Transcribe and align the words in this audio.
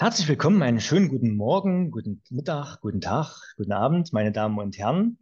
Herzlich 0.00 0.26
willkommen, 0.26 0.60
einen 0.60 0.80
schönen 0.80 1.08
guten 1.08 1.36
Morgen, 1.36 1.92
guten 1.92 2.20
Mittag, 2.28 2.80
guten 2.80 3.00
Tag, 3.00 3.54
guten 3.56 3.70
Abend, 3.70 4.12
meine 4.12 4.32
Damen 4.32 4.58
und 4.58 4.76
Herren, 4.76 5.20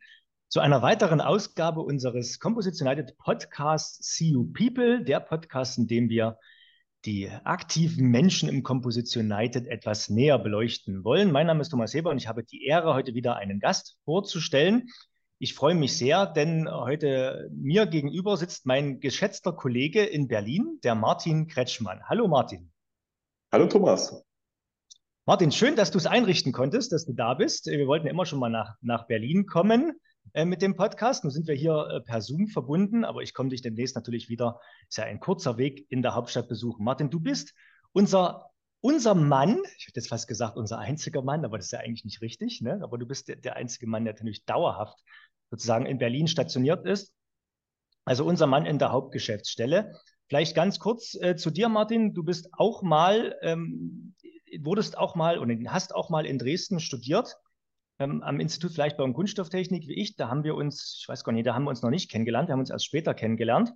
zu 0.48 0.60
einer 0.60 0.80
weiteren 0.80 1.20
Ausgabe 1.20 1.82
unseres 1.82 2.38
Composition 2.38 2.88
United 2.88 3.18
Podcasts 3.18 4.16
See 4.16 4.30
You 4.30 4.50
People, 4.50 5.04
der 5.04 5.20
Podcast, 5.20 5.76
in 5.76 5.88
dem 5.88 6.08
wir 6.08 6.38
die 7.04 7.30
aktiven 7.44 8.08
Menschen 8.08 8.48
im 8.48 8.62
Composition 8.62 9.30
United 9.30 9.66
etwas 9.66 10.08
näher 10.08 10.38
beleuchten 10.38 11.04
wollen. 11.04 11.32
Mein 11.32 11.48
Name 11.48 11.60
ist 11.60 11.68
Thomas 11.68 11.92
Heber 11.92 12.08
und 12.08 12.16
ich 12.16 12.26
habe 12.26 12.42
die 12.42 12.64
Ehre, 12.64 12.94
heute 12.94 13.12
wieder 13.12 13.36
einen 13.36 13.60
Gast 13.60 13.98
vorzustellen. 14.06 14.88
Ich 15.38 15.52
freue 15.52 15.74
mich 15.74 15.98
sehr, 15.98 16.24
denn 16.24 16.66
heute 16.70 17.50
mir 17.52 17.84
gegenüber 17.84 18.38
sitzt 18.38 18.64
mein 18.64 19.00
geschätzter 19.00 19.52
Kollege 19.52 20.02
in 20.02 20.28
Berlin, 20.28 20.78
der 20.82 20.94
Martin 20.94 21.46
Kretschmann. 21.46 22.08
Hallo 22.08 22.26
Martin. 22.26 22.72
Hallo 23.52 23.66
Thomas. 23.66 24.24
Martin, 25.24 25.52
schön, 25.52 25.76
dass 25.76 25.92
du 25.92 25.98
es 25.98 26.06
einrichten 26.06 26.50
konntest, 26.50 26.90
dass 26.90 27.06
du 27.06 27.12
da 27.12 27.34
bist. 27.34 27.66
Wir 27.66 27.86
wollten 27.86 28.08
immer 28.08 28.26
schon 28.26 28.40
mal 28.40 28.50
nach, 28.50 28.74
nach 28.80 29.06
Berlin 29.06 29.46
kommen 29.46 29.92
äh, 30.32 30.44
mit 30.44 30.62
dem 30.62 30.74
Podcast. 30.74 31.22
Nun 31.22 31.30
sind 31.30 31.46
wir 31.46 31.54
hier 31.54 31.86
äh, 31.92 32.00
per 32.00 32.20
Zoom 32.20 32.48
verbunden, 32.48 33.04
aber 33.04 33.22
ich 33.22 33.32
komme 33.32 33.50
dich 33.50 33.62
demnächst 33.62 33.94
natürlich 33.94 34.28
wieder, 34.28 34.58
ist 34.88 34.98
ja 34.98 35.04
ein 35.04 35.20
kurzer 35.20 35.58
Weg 35.58 35.86
in 35.90 36.02
der 36.02 36.16
Hauptstadt 36.16 36.48
besuchen. 36.48 36.82
Martin, 36.84 37.08
du 37.08 37.20
bist 37.20 37.54
unser, 37.92 38.50
unser 38.80 39.14
Mann, 39.14 39.62
ich 39.78 39.86
hätte 39.86 40.00
jetzt 40.00 40.08
fast 40.08 40.26
gesagt, 40.26 40.56
unser 40.56 40.80
einziger 40.80 41.22
Mann, 41.22 41.44
aber 41.44 41.56
das 41.56 41.66
ist 41.66 41.72
ja 41.72 41.78
eigentlich 41.78 42.04
nicht 42.04 42.20
richtig, 42.20 42.60
ne? 42.60 42.80
aber 42.82 42.98
du 42.98 43.06
bist 43.06 43.28
der, 43.28 43.36
der 43.36 43.54
einzige 43.54 43.86
Mann, 43.86 44.04
der 44.04 44.14
natürlich 44.14 44.44
dauerhaft 44.44 44.98
sozusagen 45.50 45.86
in 45.86 45.98
Berlin 45.98 46.26
stationiert 46.26 46.84
ist. 46.84 47.14
Also 48.04 48.24
unser 48.24 48.48
Mann 48.48 48.66
in 48.66 48.80
der 48.80 48.90
Hauptgeschäftsstelle. 48.90 49.94
Vielleicht 50.26 50.56
ganz 50.56 50.80
kurz 50.80 51.14
äh, 51.14 51.36
zu 51.36 51.52
dir, 51.52 51.68
Martin. 51.68 52.12
Du 52.12 52.24
bist 52.24 52.48
auch 52.54 52.82
mal 52.82 53.36
ähm, 53.42 54.14
wurdest 54.60 54.98
auch 54.98 55.14
mal 55.14 55.38
und 55.38 55.70
hast 55.70 55.94
auch 55.94 56.10
mal 56.10 56.26
in 56.26 56.38
Dresden 56.38 56.80
studiert, 56.80 57.36
ähm, 57.98 58.22
am 58.22 58.40
Institut 58.40 58.72
vielleicht 58.72 58.96
bei 58.96 59.10
Kunststofftechnik 59.10 59.86
wie 59.86 59.94
ich. 59.94 60.16
Da 60.16 60.28
haben 60.28 60.44
wir 60.44 60.54
uns, 60.54 60.98
ich 61.00 61.08
weiß 61.08 61.24
gar 61.24 61.32
nicht, 61.32 61.46
da 61.46 61.54
haben 61.54 61.64
wir 61.64 61.70
uns 61.70 61.82
noch 61.82 61.90
nicht 61.90 62.10
kennengelernt, 62.10 62.48
wir 62.48 62.52
haben 62.52 62.60
uns 62.60 62.70
erst 62.70 62.86
später 62.86 63.14
kennengelernt. 63.14 63.72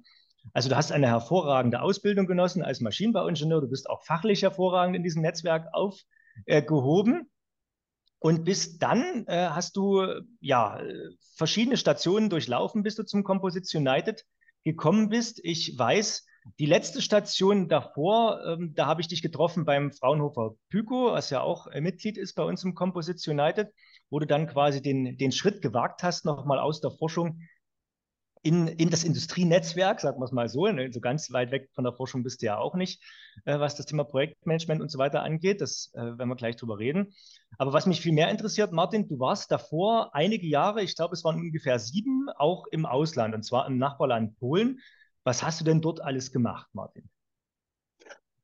Also 0.53 0.69
du 0.69 0.77
hast 0.77 0.93
eine 0.93 1.09
hervorragende 1.09 1.83
Ausbildung 1.83 2.27
genossen 2.27 2.63
als 2.63 2.81
Maschinenbauingenieur, 2.81 3.61
du 3.61 3.69
bist 3.69 3.91
auch 3.91 4.05
fachlich 4.05 4.43
hervorragend 4.43 4.97
in 4.97 5.03
diesem 5.03 5.23
Netzwerk 5.23 5.69
aufgehoben. 5.73 7.15
Äh, 7.15 7.25
und 8.19 8.45
bis 8.45 8.79
dann 8.79 9.27
äh, 9.27 9.49
hast 9.51 9.77
du 9.77 10.03
ja 10.41 10.81
verschiedene 11.37 11.77
Stationen 11.77 12.31
durchlaufen, 12.31 12.83
bis 12.83 12.95
du 12.95 13.05
zum 13.05 13.25
Composition 13.25 13.87
United 13.87 14.25
gekommen 14.65 15.11
bist. 15.11 15.39
Ich 15.45 15.79
weiß, 15.79 16.27
die 16.59 16.67
letzte 16.67 17.03
Station 17.03 17.69
davor, 17.69 18.41
ähm, 18.47 18.73
da 18.75 18.87
habe 18.87 19.01
ich 19.01 19.09
dich 19.09 19.23
getroffen 19.23 19.65
beim 19.65 19.93
Fraunhofer 19.93 20.55
Pyco, 20.71 21.13
was 21.13 21.31
ja 21.31 21.41
auch 21.41 21.67
äh, 21.67 21.81
Mitglied 21.81 22.17
ist 22.17 22.35
bei 22.35 22.45
uns 22.45 22.65
im 22.65 22.75
Composite 22.75 23.31
United, 23.31 23.69
wo 24.11 24.19
du 24.19 24.27
dann 24.27 24.47
quasi 24.47 24.81
den, 24.81 25.17
den 25.19 25.33
Schritt 25.33 25.63
gewagt 25.63 26.03
hast, 26.03 26.25
nochmal 26.25 26.59
aus 26.59 26.81
der 26.81 26.93
Forschung 26.93 27.41
in, 28.47 28.69
in 28.69 28.91
das 28.91 29.03
Industrienetzwerk, 29.03 30.01
sagen 30.01 30.21
wir 30.21 30.25
es 30.25 30.31
mal 30.31 30.49
so. 30.49 30.69
Ne? 30.69 30.93
So 30.93 31.01
ganz 31.01 31.33
weit 31.33 31.51
weg 31.51 31.69
von 31.75 31.83
der 31.83 31.93
Forschung 31.93 32.23
bist 32.23 32.43
du 32.43 32.47
ja 32.47 32.59
auch 32.59 32.77
nicht, 32.77 33.03
äh, 33.45 33.59
was 33.59 33.75
das 33.75 33.87
Thema 33.87 34.05
Projektmanagement 34.05 34.81
und 34.81 34.89
so 34.89 34.99
weiter 34.99 35.25
angeht. 35.25 35.61
Das 35.61 35.91
äh, 35.95 35.99
werden 35.99 36.29
wir 36.29 36.37
gleich 36.37 36.55
drüber 36.55 36.79
reden. 36.79 37.13
Aber 37.59 37.73
was 37.73 37.87
mich 37.87 38.01
viel 38.01 38.13
mehr 38.13 38.31
interessiert, 38.31 38.71
Martin, 38.71 39.09
du 39.09 39.19
warst 39.19 39.51
davor 39.51 40.15
einige 40.15 40.47
Jahre, 40.47 40.83
ich 40.83 40.95
glaube, 40.95 41.15
es 41.15 41.25
waren 41.25 41.41
ungefähr 41.41 41.81
sieben, 41.81 42.29
auch 42.37 42.67
im 42.71 42.87
Ausland, 42.87 43.35
und 43.35 43.43
zwar 43.43 43.67
im 43.67 43.79
Nachbarland 43.79 44.39
Polen. 44.39 44.79
Was 45.27 45.43
hast 45.43 45.61
du 45.61 45.65
denn 45.65 45.81
dort 45.81 46.01
alles 46.01 46.31
gemacht, 46.31 46.69
Martin? 46.73 47.11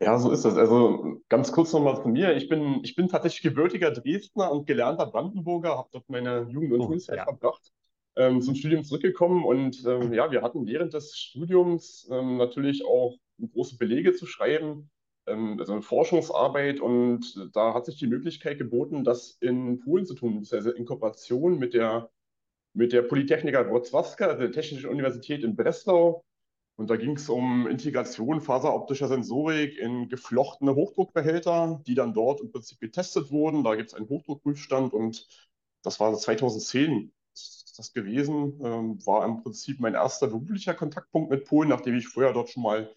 Ja, 0.00 0.18
so 0.18 0.32
ist 0.32 0.44
das. 0.44 0.56
Also 0.56 1.20
ganz 1.28 1.52
kurz 1.52 1.72
nochmal 1.72 2.02
von 2.02 2.10
mir. 2.10 2.34
Ich 2.34 2.48
bin, 2.48 2.80
ich 2.82 2.96
bin 2.96 3.06
tatsächlich 3.06 3.42
gebürtiger 3.42 3.92
Dresdner 3.92 4.50
und 4.50 4.66
gelernter 4.66 5.06
Brandenburger, 5.06 5.78
habe 5.78 5.90
dort 5.92 6.10
meine 6.10 6.48
Jugend- 6.50 6.72
und 6.72 6.80
oh, 6.80 6.86
Schulzeit 6.86 7.18
ja. 7.18 7.24
verbracht, 7.24 7.72
ähm, 8.16 8.42
zum 8.42 8.56
Studium 8.56 8.82
zurückgekommen 8.82 9.44
und 9.44 9.84
ähm, 9.86 10.12
ja, 10.12 10.32
wir 10.32 10.42
hatten 10.42 10.66
während 10.66 10.92
des 10.92 11.16
Studiums 11.16 12.08
ähm, 12.10 12.36
natürlich 12.36 12.84
auch 12.84 13.16
große 13.52 13.76
Belege 13.76 14.12
zu 14.12 14.26
schreiben, 14.26 14.90
ähm, 15.26 15.60
also 15.60 15.74
eine 15.74 15.82
Forschungsarbeit 15.82 16.80
und 16.80 17.48
da 17.54 17.74
hat 17.74 17.86
sich 17.86 17.96
die 17.96 18.08
Möglichkeit 18.08 18.58
geboten, 18.58 19.04
das 19.04 19.36
in 19.40 19.78
Polen 19.78 20.04
zu 20.04 20.14
tun, 20.14 20.44
also 20.50 20.72
in 20.72 20.84
Kooperation 20.84 21.60
mit 21.60 21.74
der, 21.74 22.10
mit 22.74 22.92
der 22.92 23.02
Polytechnika 23.02 23.70
Wrocławska, 23.70 24.26
also 24.26 24.40
der 24.40 24.50
Technischen 24.50 24.90
Universität 24.90 25.44
in 25.44 25.54
Breslau 25.54 26.24
und 26.82 26.88
da 26.88 26.96
ging 26.96 27.14
es 27.14 27.28
um 27.28 27.68
Integration 27.68 28.40
faseroptischer 28.40 29.06
Sensorik 29.06 29.78
in 29.78 30.08
geflochtene 30.08 30.74
Hochdruckbehälter, 30.74 31.80
die 31.86 31.94
dann 31.94 32.12
dort 32.12 32.40
im 32.40 32.50
Prinzip 32.50 32.80
getestet 32.80 33.30
wurden. 33.30 33.62
Da 33.62 33.76
gibt 33.76 33.90
es 33.90 33.94
einen 33.94 34.08
Hochdruckprüfstand 34.08 34.92
und 34.92 35.28
das 35.82 36.00
war 36.00 36.12
2010 36.12 37.12
ist 37.32 37.78
das 37.78 37.92
gewesen. 37.92 38.60
Ähm, 38.64 39.06
war 39.06 39.24
im 39.24 39.44
Prinzip 39.44 39.78
mein 39.78 39.94
erster 39.94 40.26
beruflicher 40.26 40.74
Kontaktpunkt 40.74 41.30
mit 41.30 41.44
Polen, 41.44 41.68
nachdem 41.68 41.94
ich 41.94 42.08
vorher 42.08 42.32
dort 42.32 42.50
schon 42.50 42.64
mal 42.64 42.92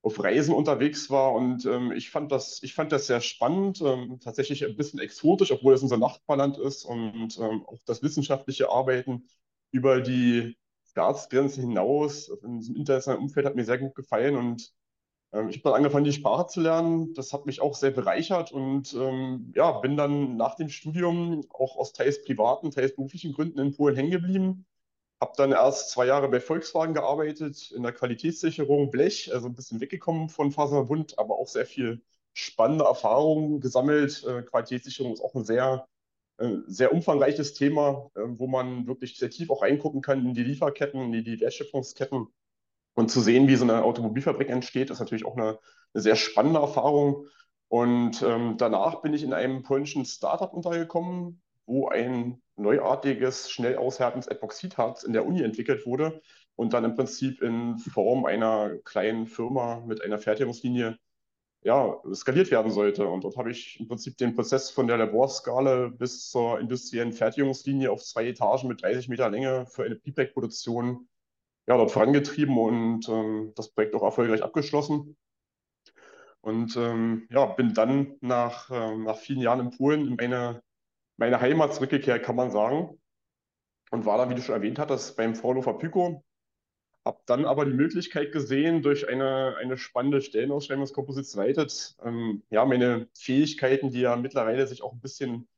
auf 0.00 0.22
Reisen 0.22 0.54
unterwegs 0.54 1.10
war. 1.10 1.32
Und 1.32 1.66
ähm, 1.66 1.90
ich, 1.90 2.10
fand 2.10 2.30
das, 2.30 2.62
ich 2.62 2.72
fand 2.74 2.92
das 2.92 3.08
sehr 3.08 3.20
spannend, 3.20 3.82
ähm, 3.84 4.20
tatsächlich 4.20 4.64
ein 4.64 4.76
bisschen 4.76 5.00
exotisch, 5.00 5.50
obwohl 5.50 5.74
es 5.74 5.82
unser 5.82 5.98
Nachbarland 5.98 6.56
ist 6.56 6.84
und 6.84 7.36
ähm, 7.40 7.66
auch 7.66 7.80
das 7.84 8.00
wissenschaftliche 8.04 8.68
Arbeiten 8.70 9.28
über 9.72 10.00
die 10.00 10.56
Staatsgrenzen 10.94 11.68
hinaus, 11.68 12.28
in 12.28 12.60
diesem 12.60 12.76
internationalen 12.76 13.22
Umfeld 13.24 13.46
hat 13.46 13.56
mir 13.56 13.64
sehr 13.64 13.78
gut 13.78 13.96
gefallen 13.96 14.36
und 14.36 14.72
ähm, 15.32 15.48
ich 15.48 15.56
habe 15.56 15.64
dann 15.64 15.74
angefangen, 15.74 16.04
die 16.04 16.12
Sprache 16.12 16.46
zu 16.46 16.60
lernen. 16.60 17.12
Das 17.14 17.32
hat 17.32 17.46
mich 17.46 17.60
auch 17.60 17.74
sehr 17.74 17.90
bereichert 17.90 18.52
und 18.52 18.94
ähm, 18.94 19.52
ja, 19.56 19.72
bin 19.80 19.96
dann 19.96 20.36
nach 20.36 20.54
dem 20.54 20.68
Studium 20.68 21.44
auch 21.50 21.76
aus 21.76 21.92
teils 21.92 22.24
privaten, 22.24 22.70
teils 22.70 22.94
beruflichen 22.94 23.32
Gründen 23.32 23.58
in 23.58 23.74
Polen 23.76 23.96
hängen 23.96 24.12
geblieben. 24.12 24.66
Habe 25.20 25.32
dann 25.36 25.52
erst 25.52 25.90
zwei 25.90 26.06
Jahre 26.06 26.28
bei 26.28 26.40
Volkswagen 26.40 26.94
gearbeitet, 26.94 27.72
in 27.72 27.82
der 27.82 27.92
Qualitätssicherung 27.92 28.90
Blech, 28.90 29.32
also 29.34 29.48
ein 29.48 29.54
bisschen 29.54 29.80
weggekommen 29.80 30.28
von 30.28 30.52
Faserbund, 30.52 31.18
aber 31.18 31.36
auch 31.38 31.48
sehr 31.48 31.66
viel 31.66 32.02
spannende 32.34 32.84
Erfahrungen 32.84 33.60
gesammelt. 33.60 34.24
Äh, 34.24 34.42
Qualitätssicherung 34.42 35.12
ist 35.12 35.22
auch 35.22 35.34
ein 35.34 35.44
sehr 35.44 35.88
sehr 36.66 36.92
umfangreiches 36.92 37.54
Thema, 37.54 38.10
äh, 38.14 38.20
wo 38.26 38.46
man 38.46 38.86
wirklich 38.86 39.18
sehr 39.18 39.30
tief 39.30 39.50
auch 39.50 39.62
reingucken 39.62 40.02
kann 40.02 40.24
in 40.26 40.34
die 40.34 40.44
Lieferketten, 40.44 41.12
in 41.12 41.24
die 41.24 41.40
Wertschöpfungsketten. 41.40 42.26
Und 42.94 43.10
zu 43.10 43.20
sehen, 43.20 43.48
wie 43.48 43.56
so 43.56 43.64
eine 43.64 43.82
Automobilfabrik 43.82 44.48
entsteht, 44.48 44.90
ist 44.90 45.00
natürlich 45.00 45.26
auch 45.26 45.36
eine, 45.36 45.58
eine 45.94 46.02
sehr 46.02 46.16
spannende 46.16 46.60
Erfahrung. 46.60 47.26
Und 47.68 48.22
ähm, 48.22 48.56
danach 48.56 49.02
bin 49.02 49.14
ich 49.14 49.24
in 49.24 49.32
einem 49.32 49.62
polnischen 49.62 50.04
Startup 50.04 50.52
untergekommen, 50.52 51.42
wo 51.66 51.88
ein 51.88 52.40
neuartiges, 52.56 53.50
schnell 53.50 53.76
aushärtendes 53.76 54.28
Epoxidharz 54.28 55.02
in 55.02 55.12
der 55.12 55.26
Uni 55.26 55.42
entwickelt 55.42 55.86
wurde 55.86 56.20
und 56.56 56.72
dann 56.72 56.84
im 56.84 56.94
Prinzip 56.94 57.42
in 57.42 57.78
Form 57.78 58.26
einer 58.26 58.76
kleinen 58.84 59.26
Firma 59.26 59.82
mit 59.86 60.02
einer 60.02 60.18
Fertigungslinie 60.18 60.98
ja, 61.64 61.98
skaliert 62.12 62.50
werden 62.50 62.70
sollte. 62.70 63.06
Und 63.06 63.24
dort 63.24 63.36
habe 63.36 63.50
ich 63.50 63.80
im 63.80 63.88
Prinzip 63.88 64.16
den 64.18 64.34
Prozess 64.34 64.70
von 64.70 64.86
der 64.86 64.98
Laborskala 64.98 65.88
bis 65.88 66.28
zur 66.28 66.60
industriellen 66.60 67.12
Fertigungslinie 67.12 67.90
auf 67.90 68.04
zwei 68.04 68.26
Etagen 68.28 68.68
mit 68.68 68.82
30 68.82 69.08
Meter 69.08 69.30
Länge 69.30 69.66
für 69.66 69.84
eine 69.84 69.96
PPAC-Produktion 69.96 71.08
ja, 71.66 71.78
dort 71.78 71.90
vorangetrieben 71.90 72.58
und 72.58 73.08
ähm, 73.08 73.52
das 73.56 73.70
Projekt 73.72 73.94
auch 73.94 74.02
erfolgreich 74.02 74.42
abgeschlossen. 74.42 75.16
Und 76.42 76.76
ähm, 76.76 77.26
ja, 77.30 77.46
bin 77.46 77.72
dann 77.72 78.16
nach, 78.20 78.70
äh, 78.70 78.96
nach 78.98 79.16
vielen 79.16 79.40
Jahren 79.40 79.60
in 79.60 79.70
Polen 79.70 80.06
in 80.06 80.16
meine, 80.16 80.62
meine 81.16 81.40
Heimat 81.40 81.74
zurückgekehrt, 81.74 82.22
kann 82.22 82.36
man 82.36 82.50
sagen. 82.50 83.00
Und 83.90 84.04
war 84.04 84.18
da, 84.18 84.28
wie 84.28 84.34
du 84.34 84.42
schon 84.42 84.54
erwähnt 84.54 84.78
hattest, 84.78 85.16
beim 85.16 85.34
Fraunhofer 85.34 85.74
Pyco 85.74 86.22
habe 87.04 87.20
dann 87.26 87.44
aber 87.44 87.64
die 87.66 87.72
Möglichkeit 87.72 88.32
gesehen, 88.32 88.82
durch 88.82 89.08
eine, 89.08 89.56
eine 89.58 89.76
spannende 89.76 90.20
Stellenausschreibung 90.22 90.84
des 90.84 90.94
Composites 90.94 91.34
United, 91.34 91.96
ähm, 92.04 92.42
ja, 92.50 92.64
meine 92.64 93.08
Fähigkeiten, 93.14 93.90
die 93.90 94.00
ja 94.00 94.16
mittlerweile 94.16 94.66
sich 94.66 94.82
auch 94.82 94.92
ein 94.92 95.00
bisschen 95.00 95.48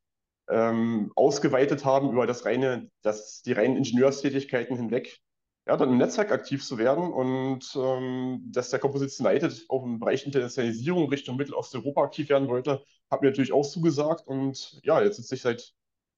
ähm, 0.48 1.12
ausgeweitet 1.16 1.84
haben 1.84 2.10
über 2.12 2.26
das 2.26 2.44
reine, 2.44 2.90
das, 3.02 3.42
die 3.42 3.52
reinen 3.52 3.76
Ingenieurstätigkeiten 3.76 4.76
hinweg, 4.76 5.20
ja, 5.66 5.76
dann 5.76 5.90
im 5.90 5.98
Netzwerk 5.98 6.30
aktiv 6.32 6.64
zu 6.64 6.78
werden 6.78 7.12
und 7.12 7.76
ähm, 7.76 8.42
dass 8.52 8.70
der 8.70 8.78
Composites 8.78 9.20
United 9.20 9.66
auch 9.68 9.84
im 9.84 9.98
Bereich 9.98 10.24
Internationalisierung 10.24 11.08
Richtung 11.08 11.36
Mittelosteuropa 11.36 12.02
aktiv 12.02 12.28
werden 12.28 12.48
wollte, 12.48 12.84
hat 13.10 13.22
mir 13.22 13.28
natürlich 13.28 13.52
auch 13.52 13.66
zugesagt 13.66 14.26
und 14.26 14.80
ja, 14.84 15.02
jetzt 15.02 15.16
sitze 15.16 15.34
ich 15.34 15.42
seit 15.42 15.74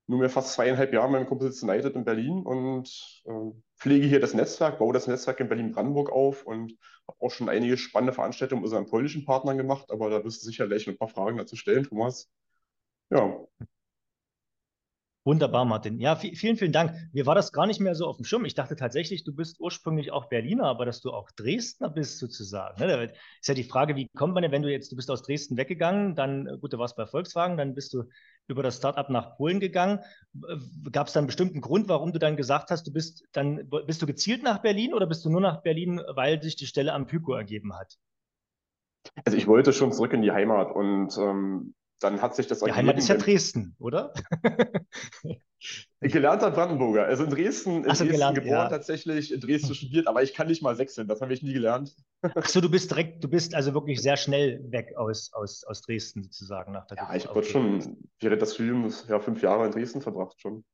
nunmehr 0.07 0.31
fast 0.31 0.53
zweieinhalb 0.55 0.93
Jahren 0.93 1.13
beim 1.13 1.27
Composites 1.27 1.63
United 1.63 1.95
in 1.95 2.05
Berlin 2.05 2.45
und 2.45 3.23
äh, 3.27 3.53
pflege 3.79 4.07
hier 4.07 4.21
das 4.21 4.35
Netzwerk, 4.35 4.79
baue 4.79 4.93
das 4.93 5.07
Netzwerk 5.07 5.41
in 5.41 5.49
Berlin-Brandenburg 5.49 6.11
auf 6.11 6.45
und 6.45 6.77
habe 7.07 7.19
auch 7.21 7.31
schon 7.31 7.49
einige 7.49 7.77
spannende 7.77 8.13
Veranstaltungen 8.13 8.63
mit 8.63 8.67
unseren 8.67 8.87
polnischen 8.87 9.25
Partnern 9.25 9.57
gemacht, 9.57 9.91
aber 9.91 10.11
da 10.11 10.25
wirst 10.25 10.43
du 10.43 10.47
sicherlich 10.47 10.89
ein 10.89 10.99
paar 10.99 11.09
Fragen 11.09 11.39
dazu 11.39 11.57
stellen, 11.57 11.85
Thomas. 11.85 12.29
Ja. 13.11 13.47
Wunderbar, 15.25 15.67
Martin. 15.67 16.01
Ja, 16.01 16.17
vielen, 16.17 16.57
vielen 16.57 16.73
Dank. 16.73 16.95
Mir 17.13 17.27
war 17.27 17.35
das 17.35 17.53
gar 17.53 17.67
nicht 17.67 17.81
mehr 17.81 17.95
so 17.95 18.07
auf 18.07 18.17
dem 18.17 18.25
Schirm. 18.25 18.47
Ich 18.47 18.55
dachte 18.55 18.77
tatsächlich, 18.77 19.25
du 19.25 19.35
bist 19.35 19.61
ursprünglich 19.61 20.11
auch 20.11 20.31
Berliner, 20.31 20.65
aber 20.65 20.87
dass 20.87 21.03
du 21.03 21.11
auch 21.11 21.31
Dresdner 21.33 21.91
bist 21.91 22.19
sozusagen. 22.19 22.81
Ne? 22.81 22.87
Da 22.87 23.03
ist 23.03 23.13
ja 23.47 23.53
die 23.53 23.65
Frage, 23.65 23.95
wie 23.95 24.09
kommt 24.17 24.33
man 24.33 24.43
denn, 24.43 24.53
wenn 24.53 24.63
du 24.63 24.73
jetzt, 24.73 24.91
du 24.91 24.97
bist 24.97 25.11
aus 25.11 25.21
Dresden 25.21 25.59
weggegangen, 25.59 26.15
dann, 26.15 26.59
gut, 26.63 26.73
du 26.73 26.79
warst 26.79 26.97
bei 26.97 27.05
Volkswagen, 27.05 27.59
dann 27.59 27.75
bist 27.75 27.93
du 27.93 28.05
über 28.49 28.63
das 28.63 28.79
Startup 28.79 29.09
nach 29.11 29.37
Polen 29.37 29.61
gegangen. 29.61 30.01
Gab 30.91 31.07
es 31.07 31.13
da 31.13 31.21
einen 31.21 31.27
bestimmten 31.27 31.61
Grund, 31.61 31.89
warum 31.89 32.13
du 32.13 32.19
dann 32.19 32.37
gesagt 32.37 32.71
hast, 32.71 32.87
du 32.87 32.93
bist 32.93 33.25
dann, 33.33 33.69
bist 33.87 34.03
du 34.03 34.07
gezielt 34.07 34.43
nach 34.43 34.59
Berlin 34.59 34.95
oder 34.95 35.07
bist 35.07 35.25
du 35.25 35.31
nur 35.31 35.41
nach 35.41 35.63
Berlin, 35.63 36.01
weil 36.15 36.43
sich 36.43 36.57
die 36.57 36.67
Stelle 36.67 36.93
am 36.93 37.07
Pyco 37.07 37.35
ergeben 37.35 37.75
hat? 37.75 37.99
Also 39.25 39.37
ich 39.39 39.47
wollte 39.47 39.73
schon 39.73 39.93
zurück 39.93 40.13
in 40.13 40.23
die 40.23 40.33
Heimat 40.33 40.75
und 40.75 41.17
ähm, 41.19 41.75
dann 42.01 42.23
hat 42.23 42.35
sich 42.37 42.47
das 42.47 42.61
Die 42.61 42.73
Heimat 42.73 42.99
ist 42.99 43.09
ja 43.09 43.17
Dresden, 43.17 43.75
oder? 43.79 44.13
gelernter 46.01 46.51
Brandenburger. 46.51 47.05
Also 47.05 47.25
in 47.25 47.31
Dresden, 47.31 47.77
in 47.79 47.83
so, 47.83 47.89
Dresden 47.89 48.09
gelernt, 48.09 48.35
geboren 48.37 48.53
ja. 48.53 48.69
tatsächlich, 48.69 49.33
in 49.33 49.41
Dresden 49.41 49.75
studiert, 49.75 50.07
aber 50.07 50.23
ich 50.23 50.33
kann 50.35 50.47
nicht 50.47 50.63
mal 50.63 50.79
wechseln, 50.79 51.09
das 51.09 51.21
habe 51.21 51.33
ich 51.33 51.43
nie 51.43 51.53
gelernt. 51.53 51.95
Achso, 52.23 52.61
du 52.61 52.71
bist 52.71 52.91
direkt, 52.91 53.25
du 53.25 53.29
bist 53.29 53.55
also 53.55 53.75
wirklich 53.75 54.01
sehr 54.03 54.17
schnell 54.17 54.65
weg 54.71 54.97
aus, 54.97 55.33
aus, 55.33 55.65
aus 55.65 55.83
Dresden 55.83 56.23
sozusagen 56.23 56.73
nach 56.73 56.87
der 56.87 56.97
Ja, 56.99 57.05
Geburt. 57.05 57.17
ich 57.17 57.29
habe 57.29 57.45
schon 57.45 58.08
während 58.21 58.43
des 58.43 58.55
Studiums 58.55 59.07
ja 59.09 59.21
fünf 59.21 59.43
Jahre 59.43 59.67
in 59.67 59.73
Dresden 59.73 60.01
verbracht 60.01 60.41
schon. 60.41 60.65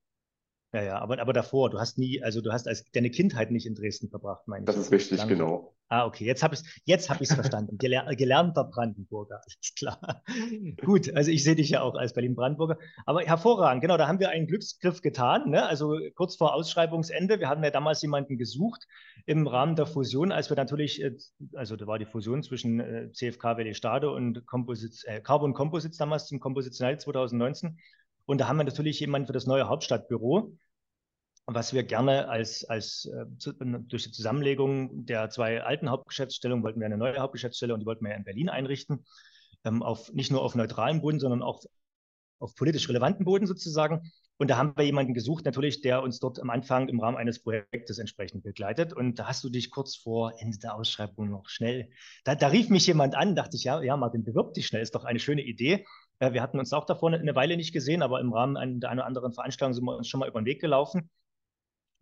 Ja, 0.74 0.82
ja, 0.82 0.98
aber, 0.98 1.20
aber 1.20 1.32
davor, 1.32 1.70
du 1.70 1.78
hast 1.78 1.98
nie, 1.98 2.20
also 2.20 2.40
du 2.40 2.52
hast 2.52 2.66
als 2.66 2.84
deine 2.90 3.08
Kindheit 3.08 3.52
nicht 3.52 3.64
in 3.64 3.76
Dresden 3.76 4.08
verbracht, 4.10 4.48
meinst 4.48 4.68
Das 4.68 4.76
ist 4.76 4.90
richtig, 4.90 5.18
Lang 5.18 5.28
genau. 5.28 5.72
Ah, 5.88 6.04
okay, 6.06 6.24
jetzt 6.24 6.42
habe 6.42 6.54
ich 6.54 6.62
es 6.62 6.66
jetzt 6.84 7.10
hab 7.10 7.24
verstanden. 7.24 7.78
Geler 7.78 8.12
gelernter 8.16 8.64
Brandenburger, 8.64 9.36
alles 9.44 9.74
klar. 9.78 10.24
Gut, 10.84 11.14
also 11.14 11.30
ich 11.30 11.44
sehe 11.44 11.54
dich 11.54 11.70
ja 11.70 11.82
auch 11.82 11.94
als 11.94 12.12
Berlin-Brandenburger. 12.14 12.78
Aber 13.06 13.20
hervorragend, 13.20 13.82
genau, 13.82 13.96
da 13.96 14.08
haben 14.08 14.18
wir 14.18 14.30
einen 14.30 14.48
Glücksgriff 14.48 15.00
getan. 15.00 15.50
Ne? 15.50 15.64
Also 15.64 15.96
kurz 16.16 16.34
vor 16.34 16.54
Ausschreibungsende, 16.54 17.38
wir 17.38 17.48
hatten 17.48 17.62
ja 17.62 17.70
damals 17.70 18.02
jemanden 18.02 18.36
gesucht 18.36 18.88
im 19.26 19.46
Rahmen 19.46 19.76
der 19.76 19.86
Fusion, 19.86 20.32
als 20.32 20.50
wir 20.50 20.56
natürlich, 20.56 21.00
äh, 21.00 21.14
also 21.54 21.76
da 21.76 21.86
war 21.86 22.00
die 22.00 22.06
Fusion 22.06 22.42
zwischen 22.42 22.80
äh, 22.80 23.12
CFK 23.12 23.58
Welle 23.58 23.74
Stade 23.74 24.10
und 24.10 24.44
Composites, 24.46 25.04
äh, 25.04 25.20
Carbon 25.20 25.54
Composites 25.54 25.98
damals 25.98 26.26
zum 26.26 26.40
Compositional 26.40 26.98
2019. 26.98 27.78
Und 28.26 28.40
da 28.40 28.48
haben 28.48 28.56
wir 28.56 28.64
natürlich 28.64 29.00
jemanden 29.00 29.26
für 29.26 29.32
das 29.32 29.46
neue 29.46 29.68
Hauptstadtbüro 29.68 30.56
was 31.46 31.74
wir 31.74 31.82
gerne 31.82 32.28
als, 32.28 32.64
als 32.64 33.06
äh, 33.06 33.26
durch 33.28 34.04
die 34.04 34.12
Zusammenlegung 34.12 35.04
der 35.04 35.28
zwei 35.30 35.62
alten 35.62 35.90
Hauptgeschäftsstellungen 35.90 36.64
wollten 36.64 36.80
wir 36.80 36.86
eine 36.86 36.96
neue 36.96 37.18
Hauptgeschäftsstelle 37.18 37.74
und 37.74 37.80
die 37.80 37.86
wollten 37.86 38.04
wir 38.04 38.12
ja 38.12 38.16
in 38.16 38.24
Berlin 38.24 38.48
einrichten, 38.48 39.04
ähm, 39.64 39.82
auf, 39.82 40.12
nicht 40.12 40.30
nur 40.30 40.42
auf 40.42 40.54
neutralem 40.54 41.02
Boden, 41.02 41.20
sondern 41.20 41.42
auch 41.42 41.62
auf 42.38 42.54
politisch 42.54 42.88
relevanten 42.88 43.24
Boden 43.24 43.46
sozusagen. 43.46 44.10
Und 44.36 44.50
da 44.50 44.56
haben 44.56 44.72
wir 44.76 44.84
jemanden 44.84 45.14
gesucht, 45.14 45.44
natürlich, 45.44 45.80
der 45.80 46.02
uns 46.02 46.18
dort 46.18 46.40
am 46.40 46.50
Anfang 46.50 46.88
im 46.88 46.98
Rahmen 46.98 47.16
eines 47.16 47.40
Projektes 47.40 47.98
entsprechend 47.98 48.42
begleitet. 48.42 48.92
Und 48.92 49.18
da 49.18 49.28
hast 49.28 49.44
du 49.44 49.48
dich 49.48 49.70
kurz 49.70 49.94
vor 49.94 50.32
Ende 50.40 50.58
der 50.58 50.74
Ausschreibung 50.74 51.30
noch 51.30 51.48
schnell, 51.48 51.90
da, 52.24 52.34
da 52.34 52.48
rief 52.48 52.68
mich 52.68 52.86
jemand 52.86 53.14
an, 53.14 53.36
dachte 53.36 53.56
ich, 53.56 53.64
ja, 53.64 53.80
ja, 53.82 53.96
Martin, 53.96 54.24
bewirb 54.24 54.54
dich 54.54 54.66
schnell, 54.66 54.82
ist 54.82 54.94
doch 54.94 55.04
eine 55.04 55.20
schöne 55.20 55.42
Idee. 55.42 55.84
Äh, 56.18 56.32
wir 56.32 56.42
hatten 56.42 56.58
uns 56.58 56.72
auch 56.72 56.84
davor 56.84 57.12
eine 57.12 57.34
Weile 57.34 57.56
nicht 57.56 57.72
gesehen, 57.72 58.02
aber 58.02 58.20
im 58.20 58.32
Rahmen 58.32 58.80
der 58.80 58.90
einer 58.90 59.06
anderen 59.06 59.32
Veranstaltung 59.32 59.74
sind 59.74 59.84
wir 59.84 59.96
uns 59.96 60.08
schon 60.08 60.20
mal 60.20 60.28
über 60.28 60.40
den 60.40 60.46
Weg 60.46 60.60
gelaufen. 60.60 61.10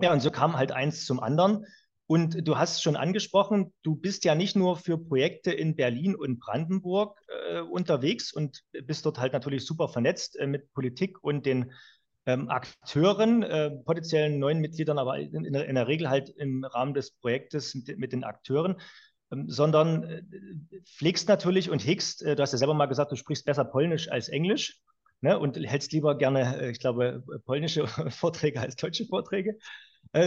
Ja, 0.00 0.12
und 0.12 0.20
so 0.20 0.30
kam 0.30 0.56
halt 0.56 0.72
eins 0.72 1.04
zum 1.04 1.20
anderen. 1.20 1.66
Und 2.06 2.46
du 2.46 2.58
hast 2.58 2.82
schon 2.82 2.96
angesprochen, 2.96 3.72
du 3.82 3.94
bist 3.94 4.24
ja 4.24 4.34
nicht 4.34 4.56
nur 4.56 4.76
für 4.76 4.98
Projekte 4.98 5.52
in 5.52 5.76
Berlin 5.76 6.14
und 6.14 6.40
Brandenburg 6.40 7.18
äh, 7.28 7.60
unterwegs 7.60 8.32
und 8.32 8.64
bist 8.84 9.06
dort 9.06 9.18
halt 9.18 9.32
natürlich 9.32 9.64
super 9.64 9.88
vernetzt 9.88 10.38
äh, 10.38 10.46
mit 10.46 10.72
Politik 10.74 11.22
und 11.22 11.46
den 11.46 11.72
ähm, 12.26 12.50
Akteuren, 12.50 13.42
äh, 13.42 13.70
potenziellen 13.70 14.38
neuen 14.38 14.60
Mitgliedern, 14.60 14.98
aber 14.98 15.18
in, 15.18 15.44
in, 15.44 15.74
der 15.74 15.88
Regel 15.88 16.10
halt 16.10 16.28
im 16.28 16.64
Rahmen 16.64 16.94
des 16.94 17.12
Projektes 17.12 17.74
mit, 17.74 17.98
mit 17.98 18.12
den 18.12 18.24
Akteuren, 18.24 18.76
sondern 19.46 20.04
äh, 20.04 20.22
pflegst 20.84 21.28
natürlich 21.28 21.70
und 21.70 21.84
hegst, 21.84 22.22
äh, 22.22 22.36
du 22.36 22.42
hast 22.42 22.52
ja 22.52 22.58
selber 22.58 22.74
mal 22.74 22.86
gesagt, 22.86 23.12
du 23.12 23.16
sprichst 23.16 23.44
besser 23.44 23.64
Polnisch 23.64 24.10
als 24.10 24.28
Englisch 24.28 24.80
ne, 25.20 25.38
und 25.38 25.56
hältst 25.56 25.92
lieber 25.92 26.16
gerne, 26.16 26.60
äh, 26.60 26.70
ich 26.70 26.80
glaube, 26.80 27.24
polnische 27.44 27.86
Vorträge 28.10 28.60
als 28.60 28.76
deutsche 28.76 29.06
Vorträge. 29.06 29.58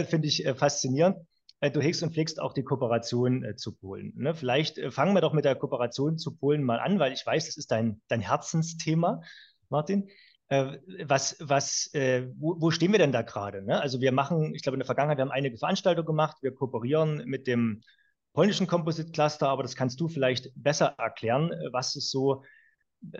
Finde 0.08 0.26
ich 0.26 0.42
faszinierend. 0.56 1.18
Du 1.60 1.80
hegst 1.80 2.02
und 2.02 2.12
pflegst 2.12 2.40
auch 2.40 2.54
die 2.54 2.64
Kooperation 2.64 3.44
zu 3.56 3.72
Polen. 3.72 4.12
Ne? 4.16 4.34
Vielleicht 4.34 4.80
fangen 4.92 5.14
wir 5.14 5.20
doch 5.20 5.34
mit 5.34 5.44
der 5.44 5.54
Kooperation 5.54 6.18
zu 6.18 6.34
Polen 6.34 6.64
mal 6.64 6.80
an, 6.80 6.98
weil 6.98 7.12
ich 7.12 7.24
weiß, 7.24 7.46
das 7.46 7.56
ist 7.56 7.70
dein, 7.70 8.00
dein 8.08 8.20
Herzensthema, 8.20 9.20
Martin. 9.68 10.08
was, 10.48 11.36
was, 11.40 11.90
wo, 11.92 12.60
wo, 12.60 12.70
stehen 12.72 12.90
wir 12.90 12.98
denn 12.98 13.12
da 13.12 13.22
gerade? 13.22 13.62
Ne? 13.62 13.80
Also 13.80 14.00
wir 14.00 14.12
machen, 14.12 14.54
ich 14.54 14.62
glaube 14.62 14.76
in 14.76 14.80
der 14.80 14.86
Vergangenheit, 14.86 15.18
wir 15.18 15.22
haben 15.22 15.30
einige 15.30 15.58
Veranstaltungen 15.58 16.06
gemacht, 16.06 16.38
wir 16.40 16.52
kooperieren 16.52 17.22
mit 17.26 17.46
dem 17.46 17.82
polnischen 18.36 18.66
Composite 18.66 19.12
Cluster, 19.12 19.48
aber 19.48 19.62
das 19.62 19.76
kannst 19.76 19.98
du 19.98 20.08
vielleicht 20.08 20.52
besser 20.54 20.94
erklären, 20.98 21.50
was 21.72 21.96
ist 21.96 22.10
so 22.10 22.44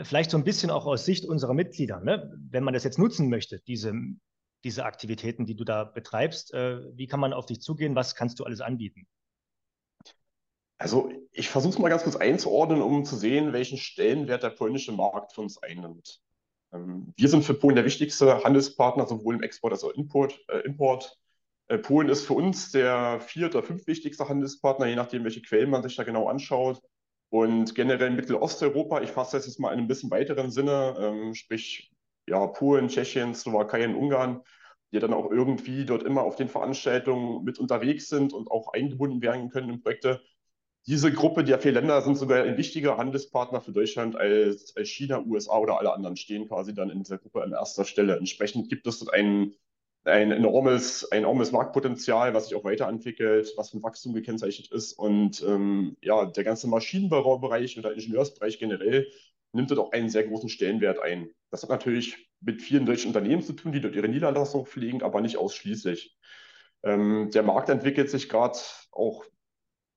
vielleicht 0.03 0.31
so 0.31 0.37
ein 0.37 0.45
bisschen 0.45 0.71
auch 0.71 0.85
aus 0.85 1.07
Sicht 1.07 1.25
unserer 1.25 1.55
Mitglieder, 1.55 2.01
ne? 2.01 2.31
wenn 2.51 2.63
man 2.63 2.75
das 2.75 2.85
jetzt 2.85 2.99
nutzen 2.99 3.31
möchte, 3.31 3.61
diese, 3.67 3.95
diese 4.63 4.85
Aktivitäten, 4.85 5.47
die 5.47 5.57
du 5.57 5.65
da 5.65 5.85
betreibst, 5.85 6.53
äh, 6.53 6.81
wie 6.95 7.07
kann 7.07 7.19
man 7.19 7.33
auf 7.33 7.47
dich 7.47 7.63
zugehen? 7.63 7.95
Was 7.95 8.15
kannst 8.15 8.39
du 8.39 8.45
alles 8.45 8.61
anbieten? 8.61 9.07
Also 10.77 11.11
ich 11.33 11.49
versuche 11.49 11.73
es 11.73 11.79
mal 11.79 11.89
ganz 11.89 12.03
kurz 12.03 12.17
einzuordnen, 12.17 12.83
um 12.83 13.07
zu 13.07 13.17
sehen, 13.17 13.55
welchen 13.55 13.79
Stellenwert 13.79 14.43
der 14.43 14.51
polnische 14.51 14.93
Markt 14.93 15.33
für 15.33 15.41
uns 15.41 15.57
einnimmt. 15.63 16.21
Ähm, 16.75 17.15
wir 17.17 17.29
sind 17.31 17.43
für 17.43 17.55
Polen 17.55 17.77
der 17.77 17.87
wichtigste 17.87 18.45
Handelspartner, 18.45 19.07
sowohl 19.07 19.37
im 19.37 19.43
Export 19.43 19.73
als 19.73 19.83
auch 19.83 19.95
Import. 19.95 20.39
Äh, 20.49 20.59
Import. 20.67 21.19
Äh, 21.69 21.79
Polen 21.79 22.09
ist 22.09 22.27
für 22.27 22.35
uns 22.35 22.71
der 22.71 23.21
vierte 23.21 23.59
oder 23.59 23.67
fünf 23.67 23.87
wichtigste 23.87 24.29
Handelspartner, 24.29 24.87
je 24.87 24.97
nachdem, 24.97 25.25
welche 25.25 25.43
Quellen 25.43 25.71
man 25.71 25.83
sich 25.83 25.97
da 25.97 26.05
genau 26.05 26.29
anschaut. 26.29 26.81
Und 27.29 27.75
generell 27.75 28.11
Mittelosteuropa, 28.11 29.01
ich 29.03 29.11
fasse 29.11 29.37
das 29.37 29.47
jetzt 29.47 29.59
mal 29.59 29.73
in 29.73 29.79
einem 29.79 29.89
bisschen 29.89 30.11
weiteren 30.11 30.51
Sinne, 30.51 30.95
ähm, 30.99 31.35
sprich 31.35 31.91
ja, 32.29 32.47
Polen, 32.47 32.89
Tschechien, 32.89 33.35
Slowakei 33.35 33.85
und 33.85 33.97
Ungarn, 33.97 34.43
die 34.93 35.01
dann 35.01 35.13
auch 35.13 35.31
irgendwie 35.31 35.85
dort 35.85 36.03
immer 36.05 36.23
auf 36.23 36.37
den 36.37 36.49
Veranstaltungen 36.49 37.45
mit 37.45 37.59
unterwegs 37.59 38.09
sind 38.09 38.33
und 38.33 38.51
auch 38.51 38.73
eingebunden 38.73 39.21
werden 39.23 39.51
können 39.51 39.71
in 39.71 39.83
Projekte. 39.83 40.21
Diese 40.87 41.13
Gruppe 41.13 41.43
der 41.43 41.59
vier 41.59 41.73
Länder 41.73 42.01
sind 42.03 42.17
sogar 42.17 42.45
ein 42.45 42.57
wichtiger 42.57 42.97
Handelspartner 42.97 43.61
für 43.61 43.73
Deutschland 43.73 44.15
als, 44.15 44.77
als 44.77 44.89
China, 44.89 45.21
USA 45.21 45.59
oder 45.59 45.81
alle 45.81 45.93
anderen 45.93 46.17
stehen 46.17 46.47
quasi 46.47 46.75
dann 46.75 46.91
in 46.91 47.01
dieser 47.01 47.19
Gruppe 47.19 47.43
an 47.43 47.53
erster 47.53 47.85
Stelle. 47.85 48.17
Entsprechend 48.17 48.69
gibt 48.69 48.87
es 48.87 49.01
dort 49.01 49.13
ein, 49.13 49.53
ein, 50.07 50.31
enormes, 50.33 51.11
ein 51.11 51.19
enormes 51.19 51.53
Marktpotenzial, 51.53 52.35
was 52.35 52.49
sich 52.49 52.57
auch 52.57 52.65
weiterentwickelt, 52.65 53.53
was 53.57 53.71
von 53.71 53.83
Wachstum 53.83 54.15
gekennzeichnet 54.15 54.71
ist. 54.73 54.93
Und 54.93 55.43
ähm, 55.47 55.97
ja, 56.03 56.27
der 56.27 56.45
ganze 56.45 56.69
Maschinenbaubereich 56.69 57.79
oder 57.79 57.93
Ingenieursbereich 57.93 58.59
generell 58.59 59.09
nimmt 59.53 59.71
dort 59.71 59.81
auch 59.81 59.93
einen 59.93 60.09
sehr 60.09 60.25
großen 60.27 60.49
Stellenwert 60.49 61.01
ein. 61.01 61.31
Das 61.51 61.63
hat 61.63 61.71
natürlich 61.71 62.29
mit 62.41 62.63
vielen 62.63 62.87
deutschen 62.87 63.09
Unternehmen 63.09 63.43
zu 63.43 63.53
tun, 63.55 63.73
die 63.73 63.81
dort 63.81 63.97
ihre 63.97 64.09
Niederlassung 64.09 64.67
pflegen, 64.67 65.03
aber 65.03 65.21
nicht 65.21 65.39
ausschließlich. 65.39 66.17
Ähm, 66.85 67.31
der 67.33 67.43
Markt 67.43 67.69
entwickelt 67.69 68.11
sich 68.11 68.29
gerade 68.29 68.59
auch 68.93 69.25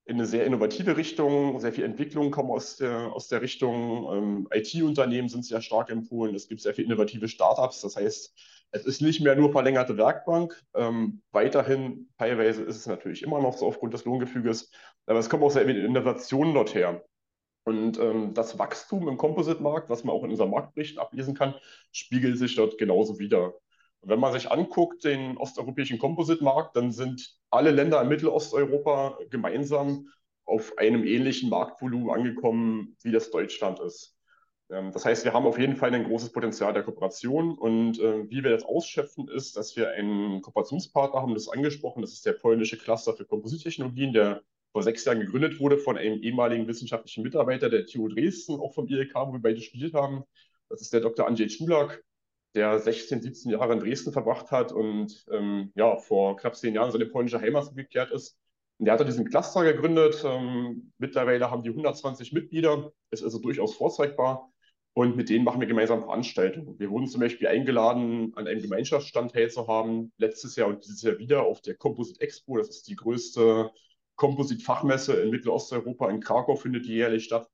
in 0.09 0.15
eine 0.15 0.25
sehr 0.25 0.45
innovative 0.45 0.97
Richtung. 0.97 1.59
Sehr 1.59 1.71
viel 1.71 1.83
Entwicklung 1.83 2.31
kommen 2.31 2.49
aus 2.49 2.77
der, 2.77 3.13
aus 3.13 3.27
der 3.27 3.41
Richtung. 3.43 4.09
Ähm, 4.11 4.47
IT-Unternehmen 4.51 5.29
sind 5.29 5.45
sehr 5.45 5.61
stark 5.61 5.89
in 5.89 6.07
Polen. 6.07 6.33
Es 6.33 6.47
gibt 6.47 6.61
sehr 6.61 6.73
viele 6.73 6.87
innovative 6.87 7.27
Startups. 7.27 7.81
Das 7.81 7.95
heißt, 7.95 8.33
es 8.71 8.85
ist 8.85 9.01
nicht 9.01 9.21
mehr 9.21 9.35
nur 9.35 9.51
verlängerte 9.51 9.97
Werkbank. 9.97 10.59
Ähm, 10.73 11.21
weiterhin, 11.31 12.09
teilweise 12.17 12.63
ist 12.63 12.75
es 12.75 12.87
natürlich 12.87 13.21
immer 13.21 13.39
noch 13.39 13.55
so 13.55 13.67
aufgrund 13.67 13.93
des 13.93 14.05
Lohngefüges, 14.05 14.71
aber 15.05 15.19
es 15.19 15.29
kommen 15.29 15.43
auch 15.43 15.51
sehr 15.51 15.65
viele 15.65 15.85
Innovationen 15.85 16.55
dort 16.55 16.73
her. 16.73 17.03
Und 17.65 17.99
ähm, 17.99 18.33
das 18.33 18.57
Wachstum 18.57 19.07
im 19.09 19.17
Composite-Markt, 19.17 19.91
was 19.91 20.03
man 20.03 20.15
auch 20.15 20.23
in 20.23 20.31
unserem 20.31 20.49
Marktbericht 20.49 20.97
ablesen 20.97 21.35
kann, 21.35 21.53
spiegelt 21.91 22.39
sich 22.39 22.55
dort 22.55 22.79
genauso 22.79 23.19
wieder. 23.19 23.53
Wenn 24.01 24.19
man 24.19 24.33
sich 24.33 24.51
anguckt, 24.51 25.03
den 25.03 25.37
osteuropäischen 25.37 25.99
Composite-Markt, 25.99 26.75
dann 26.75 26.91
sind 26.91 27.35
alle 27.49 27.71
Länder 27.71 28.01
in 28.01 28.07
Mittelosteuropa 28.07 29.17
gemeinsam 29.29 30.07
auf 30.45 30.77
einem 30.77 31.03
ähnlichen 31.03 31.49
Marktvolumen 31.49 32.09
angekommen, 32.09 32.97
wie 33.03 33.11
das 33.11 33.29
Deutschland 33.29 33.79
ist. 33.79 34.15
Ähm, 34.71 34.91
das 34.91 35.05
heißt, 35.05 35.25
wir 35.25 35.33
haben 35.33 35.45
auf 35.45 35.59
jeden 35.59 35.75
Fall 35.75 35.93
ein 35.93 36.05
großes 36.05 36.31
Potenzial 36.31 36.73
der 36.73 36.83
Kooperation. 36.83 37.57
Und 37.57 37.99
äh, 37.99 38.29
wie 38.29 38.43
wir 38.43 38.51
das 38.51 38.63
ausschöpfen, 38.63 39.27
ist, 39.27 39.57
dass 39.57 39.75
wir 39.75 39.91
einen 39.91 40.41
Kooperationspartner 40.41 41.21
haben, 41.21 41.33
das 41.33 41.43
ist 41.43 41.49
angesprochen, 41.49 42.01
das 42.01 42.13
ist 42.13 42.25
der 42.25 42.33
polnische 42.33 42.77
Cluster 42.77 43.13
für 43.13 43.25
Komposittechnologien, 43.25 44.13
der 44.13 44.41
vor 44.71 44.83
sechs 44.83 45.03
Jahren 45.05 45.19
gegründet 45.19 45.59
wurde 45.59 45.77
von 45.77 45.97
einem 45.97 46.21
ehemaligen 46.21 46.67
wissenschaftlichen 46.67 47.23
Mitarbeiter 47.23 47.69
der 47.69 47.85
TU 47.87 48.07
Dresden, 48.07 48.59
auch 48.59 48.73
vom 48.73 48.87
ILK, 48.87 49.15
wo 49.15 49.33
wir 49.33 49.41
beide 49.41 49.61
studiert 49.61 49.93
haben. 49.93 50.23
Das 50.69 50.81
ist 50.81 50.93
der 50.93 51.01
Dr. 51.01 51.27
Andrzej 51.27 51.47
Czulak, 51.49 52.03
der 52.55 52.79
16, 52.79 53.21
17 53.21 53.51
Jahre 53.51 53.73
in 53.73 53.79
Dresden 53.79 54.11
verbracht 54.11 54.51
hat 54.51 54.71
und 54.71 55.25
ähm, 55.31 55.71
ja, 55.75 55.97
vor 55.97 56.37
knapp 56.37 56.55
zehn 56.55 56.73
Jahren 56.73 56.91
seine 56.91 57.05
polnische 57.05 57.39
Heimat 57.39 57.65
zurückgekehrt 57.65 58.11
ist. 58.11 58.37
Und 58.79 58.85
der 58.85 58.97
hat 58.97 59.07
diesen 59.07 59.29
Cluster 59.29 59.63
gegründet. 59.63 60.23
Ähm, 60.25 60.93
mittlerweile 60.97 61.51
haben 61.51 61.63
die 61.63 61.69
120 61.69 62.31
Mitglieder. 62.33 62.91
Es 63.11 63.19
ist 63.19 63.25
also 63.25 63.39
durchaus 63.39 63.75
vorzeigbar. 63.75 64.49
Und 64.93 65.15
mit 65.15 65.29
denen 65.29 65.45
machen 65.45 65.61
wir 65.61 65.67
gemeinsam 65.67 66.01
Veranstaltungen. 66.01 66.79
Wir 66.79 66.89
wurden 66.89 67.07
zum 67.07 67.21
Beispiel 67.21 67.47
eingeladen, 67.47 68.33
an 68.35 68.47
einem 68.47 68.61
Gemeinschaftsstand 68.61 69.33
teilzuhaben, 69.33 70.11
letztes 70.17 70.55
Jahr 70.55 70.67
und 70.67 70.83
dieses 70.83 71.01
Jahr 71.03 71.17
wieder 71.19 71.43
auf 71.43 71.61
der 71.61 71.75
Composite 71.75 72.21
Expo. 72.21 72.57
Das 72.57 72.69
ist 72.69 72.87
die 72.87 72.95
größte 72.95 73.69
Composite-Fachmesse 74.15 75.21
in 75.21 75.29
Mittelosteuropa. 75.29 76.09
In 76.09 76.19
Krakau 76.19 76.55
findet 76.55 76.85
die 76.85 76.93
jährlich 76.93 77.25
statt, 77.25 77.47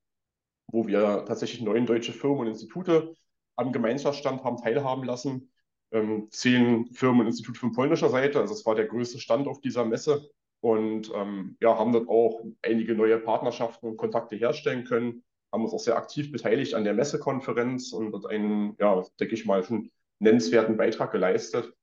wo 0.68 0.88
wir 0.88 1.26
tatsächlich 1.28 1.62
neun 1.62 1.86
deutsche 1.86 2.14
Firmen 2.14 2.40
und 2.40 2.48
Institute 2.48 3.16
am 3.56 3.72
Gemeinschaftsstand 3.72 4.44
haben 4.44 4.58
teilhaben 4.58 5.04
lassen. 5.04 5.52
Ähm, 5.92 6.28
zehn 6.32 6.92
Firmen 6.94 7.22
und 7.22 7.28
Institute 7.28 7.60
von 7.60 7.72
polnischer 7.72 8.10
Seite. 8.10 8.40
Also 8.40 8.54
es 8.54 8.66
war 8.66 8.76
der 8.76 8.86
größte 8.86 9.20
Stand 9.20 9.48
auf 9.48 9.62
dieser 9.62 9.86
Messe. 9.86 10.30
Und 10.62 11.12
ähm, 11.14 11.58
ja, 11.62 11.78
haben 11.78 11.92
dort 11.92 12.10
auch 12.10 12.44
einige 12.62 12.96
neue 12.96 13.20
Partnerschaften 13.20 13.88
und 13.88 13.98
Kontakte 13.98 14.36
herstellen 14.36 14.84
können 14.84 15.24
haben 15.56 15.64
uns 15.64 15.74
auch 15.74 15.80
sehr 15.80 15.96
aktiv 15.96 16.34
beteiligt 16.34 16.74
an 16.74 16.84
der 16.84 16.94
Messekonferenz 16.94 17.94
und 17.94 18.12
dort 18.12 18.26
einen, 18.26 18.76
ja, 18.78 19.04
denke 19.20 19.36
ich 19.36 19.46
mal, 19.46 19.64
schon 19.64 19.90
nennenswerten 20.20 20.76
Beitrag 20.76 21.14
geleistet. 21.14 21.74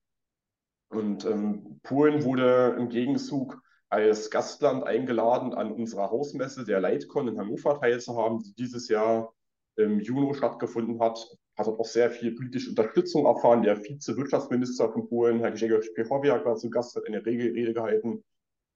Und 0.91 1.25
ähm, 1.25 1.81
Polen 1.83 2.23
wurde 2.23 2.77
im 2.79 2.91
Gegenzug 2.91 3.63
als 3.89 4.31
Gastland 4.31 4.85
eingeladen, 4.85 5.55
an 5.55 5.73
unserer 5.73 6.11
Hausmesse 6.11 6.67
der 6.67 6.81
Leitcon 6.81 7.29
in 7.29 7.39
Hannover 7.39 7.81
teilzuhaben, 7.81 8.43
die 8.43 8.55
dieses 8.55 8.89
Jahr 8.89 9.33
im 9.77 10.01
Juni 10.01 10.35
stattgefunden 10.35 11.01
hat. 11.01 11.27
Hat 11.67 11.79
auch 11.79 11.85
sehr 11.85 12.11
viel 12.11 12.33
politische 12.33 12.71
Unterstützung 12.71 13.27
erfahren. 13.27 13.63
Der 13.63 13.77
Vize-Wirtschaftsminister 13.77 14.91
von 14.93 15.09
Polen, 15.09 15.41
Herr 15.41 15.51
Grzegorz 15.51 15.93
Piechowiak, 15.95 16.45
war 16.45 16.57
zu 16.57 16.71
Gast, 16.71 16.97
hat 16.97 17.07
eine 17.07 17.25
Rede 17.25 17.73
gehalten. 17.73 18.25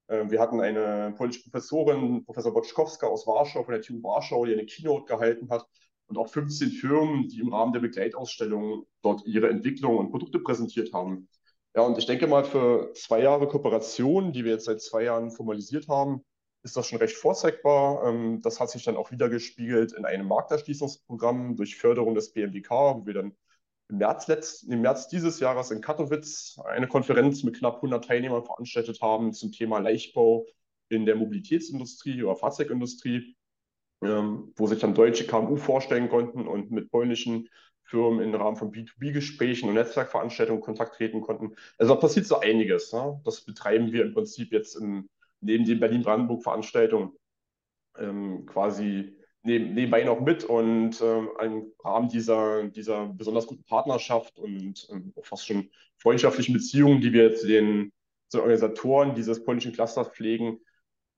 Ähm, 0.08 0.30
wir 0.30 0.40
hatten 0.40 0.60
eine 0.60 1.14
polnische 1.16 1.42
Professorin, 1.42 2.24
Professor 2.24 2.52
Boczkowska 2.52 3.06
aus 3.06 3.26
Warschau, 3.26 3.64
von 3.64 3.72
der 3.72 3.82
TU 3.82 4.02
Warschau, 4.02 4.44
die 4.46 4.52
eine 4.52 4.66
Keynote 4.66 5.06
gehalten 5.06 5.50
hat 5.50 5.66
und 6.08 6.18
auch 6.18 6.28
15 6.28 6.70
Firmen, 6.70 7.28
die 7.28 7.40
im 7.40 7.52
Rahmen 7.52 7.72
der 7.72 7.80
Begleitausstellung 7.80 8.86
dort 9.02 9.26
ihre 9.26 9.48
Entwicklungen 9.48 9.98
und 9.98 10.10
Produkte 10.10 10.38
präsentiert 10.38 10.92
haben. 10.92 11.28
Ja, 11.74 11.82
und 11.82 11.98
ich 11.98 12.06
denke 12.06 12.26
mal, 12.26 12.44
für 12.44 12.92
zwei 12.94 13.20
Jahre 13.22 13.48
Kooperation, 13.48 14.32
die 14.32 14.44
wir 14.44 14.52
jetzt 14.52 14.64
seit 14.64 14.80
zwei 14.80 15.04
Jahren 15.04 15.30
formalisiert 15.30 15.88
haben, 15.88 16.24
ist 16.66 16.76
das 16.76 16.88
schon 16.88 16.98
recht 16.98 17.16
vorzeigbar. 17.16 18.06
Ähm, 18.06 18.42
das 18.42 18.60
hat 18.60 18.70
sich 18.70 18.84
dann 18.84 18.96
auch 18.96 19.10
wieder 19.10 19.28
gespiegelt 19.28 19.92
in 19.92 20.04
einem 20.04 20.28
Markterschließungsprogramm 20.28 21.56
durch 21.56 21.76
Förderung 21.76 22.14
des 22.14 22.32
BMWK, 22.32 22.70
wo 22.70 23.06
wir 23.06 23.14
dann 23.14 23.36
im 23.88 23.98
März, 23.98 24.26
letzt, 24.26 24.64
im 24.64 24.80
März 24.80 25.08
dieses 25.08 25.38
Jahres 25.38 25.70
in 25.70 25.80
Katowice 25.80 26.58
eine 26.64 26.88
Konferenz 26.88 27.44
mit 27.44 27.56
knapp 27.56 27.76
100 27.76 28.04
Teilnehmern 28.04 28.44
veranstaltet 28.44 29.00
haben 29.00 29.32
zum 29.32 29.52
Thema 29.52 29.78
Leichtbau 29.78 30.44
in 30.88 31.06
der 31.06 31.14
Mobilitätsindustrie 31.14 32.22
oder 32.24 32.34
Fahrzeugindustrie, 32.34 33.36
ähm, 34.02 34.52
wo 34.56 34.66
sich 34.66 34.80
dann 34.80 34.94
deutsche 34.94 35.26
KMU 35.26 35.56
vorstellen 35.56 36.08
konnten 36.08 36.48
und 36.48 36.72
mit 36.72 36.90
polnischen 36.90 37.48
Firmen 37.84 38.20
im 38.20 38.34
Rahmen 38.34 38.56
von 38.56 38.72
B2B-Gesprächen 38.72 39.68
und 39.68 39.76
Netzwerkveranstaltungen 39.76 40.60
Kontakt 40.60 40.96
treten 40.96 41.20
konnten. 41.20 41.54
Also 41.78 41.94
da 41.94 42.00
passiert 42.00 42.26
so 42.26 42.40
einiges. 42.40 42.92
Ne? 42.92 43.20
Das 43.24 43.42
betreiben 43.42 43.92
wir 43.92 44.04
im 44.04 44.14
Prinzip 44.14 44.52
jetzt 44.52 44.74
im, 44.74 45.08
neben 45.40 45.64
den 45.64 45.80
Berlin-Brandenburg-Veranstaltungen 45.80 47.12
ähm, 47.98 48.46
quasi 48.46 49.16
neben, 49.42 49.74
nebenbei 49.74 50.04
noch 50.04 50.20
mit 50.20 50.44
und 50.44 51.00
ähm, 51.00 51.30
im 51.40 51.72
Rahmen 51.82 52.08
dieser, 52.08 52.64
dieser 52.68 53.06
besonders 53.06 53.46
guten 53.46 53.64
Partnerschaft 53.64 54.38
und 54.38 54.88
ähm, 54.90 55.12
auch 55.16 55.24
fast 55.24 55.46
schon 55.46 55.70
freundschaftlichen 55.98 56.52
Beziehungen, 56.52 57.00
die 57.00 57.12
wir 57.12 57.34
zu 57.34 57.46
den, 57.46 57.92
zu 58.28 58.38
den 58.38 58.42
Organisatoren 58.42 59.14
dieses 59.14 59.44
polnischen 59.44 59.72
Clusters 59.72 60.08
pflegen, 60.08 60.60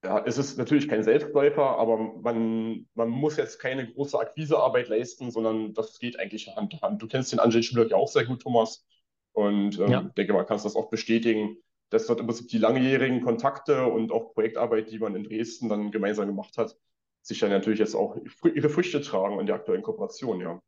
ja, 0.04 0.22
es 0.24 0.38
ist 0.38 0.58
natürlich 0.58 0.88
kein 0.88 1.02
Selbstläufer, 1.02 1.76
aber 1.76 1.98
man, 1.98 2.86
man 2.94 3.08
muss 3.08 3.36
jetzt 3.36 3.58
keine 3.58 3.90
große 3.90 4.18
Akquisearbeit 4.18 4.88
leisten, 4.88 5.32
sondern 5.32 5.74
das 5.74 5.98
geht 5.98 6.20
eigentlich 6.20 6.54
Hand 6.54 6.72
in 6.72 6.80
Hand. 6.80 7.02
Du 7.02 7.08
kennst 7.08 7.32
den 7.32 7.40
Angel 7.40 7.62
Schüler 7.62 7.88
ja 7.88 7.96
auch 7.96 8.06
sehr 8.06 8.24
gut, 8.24 8.42
Thomas. 8.42 8.86
Und 9.32 9.78
ähm, 9.80 9.90
ja. 9.90 10.00
denke, 10.16 10.32
man 10.32 10.46
kann 10.46 10.60
das 10.62 10.76
auch 10.76 10.88
bestätigen, 10.88 11.56
dass 11.90 12.06
dort 12.06 12.20
im 12.20 12.26
Prinzip 12.26 12.48
die 12.48 12.58
langjährigen 12.58 13.22
Kontakte 13.22 13.86
und 13.86 14.12
auch 14.12 14.34
Projektarbeit, 14.34 14.90
die 14.90 14.98
man 14.98 15.14
in 15.14 15.24
Dresden 15.24 15.68
dann 15.68 15.90
gemeinsam 15.90 16.26
gemacht 16.26 16.58
hat, 16.58 16.76
sich 17.22 17.38
dann 17.38 17.50
natürlich 17.50 17.78
jetzt 17.78 17.94
auch 17.94 18.16
ihre 18.54 18.68
Früchte 18.68 19.00
tragen 19.00 19.40
in 19.40 19.46
der 19.46 19.56
aktuellen 19.56 19.82
Kooperation, 19.82 20.40
ja. 20.40 20.60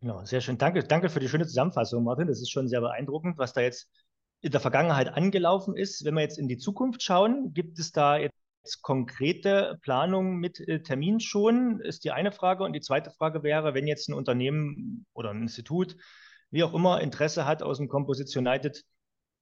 Genau, 0.00 0.24
sehr 0.24 0.40
schön. 0.40 0.56
Danke, 0.56 0.82
danke 0.82 1.10
für 1.10 1.20
die 1.20 1.28
schöne 1.28 1.46
Zusammenfassung, 1.46 2.02
Martin. 2.04 2.26
Das 2.26 2.40
ist 2.40 2.50
schon 2.50 2.68
sehr 2.68 2.80
beeindruckend, 2.80 3.36
was 3.36 3.52
da 3.52 3.60
jetzt 3.60 3.90
in 4.40 4.50
der 4.50 4.60
Vergangenheit 4.60 5.08
angelaufen 5.08 5.76
ist. 5.76 6.04
Wenn 6.04 6.14
wir 6.14 6.22
jetzt 6.22 6.38
in 6.38 6.48
die 6.48 6.56
Zukunft 6.56 7.02
schauen, 7.02 7.52
gibt 7.52 7.78
es 7.78 7.92
da 7.92 8.16
jetzt 8.16 8.34
konkrete 8.80 9.78
Planungen 9.82 10.38
mit 10.38 10.58
äh, 10.60 10.82
Termin 10.82 11.20
schon? 11.20 11.80
Ist 11.80 12.04
die 12.04 12.12
eine 12.12 12.32
Frage. 12.32 12.64
Und 12.64 12.72
die 12.72 12.80
zweite 12.80 13.10
Frage 13.10 13.42
wäre, 13.42 13.74
wenn 13.74 13.86
jetzt 13.86 14.08
ein 14.08 14.14
Unternehmen 14.14 15.04
oder 15.12 15.30
ein 15.30 15.42
Institut, 15.42 15.96
wie 16.50 16.64
auch 16.64 16.72
immer, 16.72 17.02
Interesse 17.02 17.44
hat, 17.44 17.62
aus 17.62 17.76
dem 17.76 17.88
Composition 17.88 18.46
United 18.46 18.82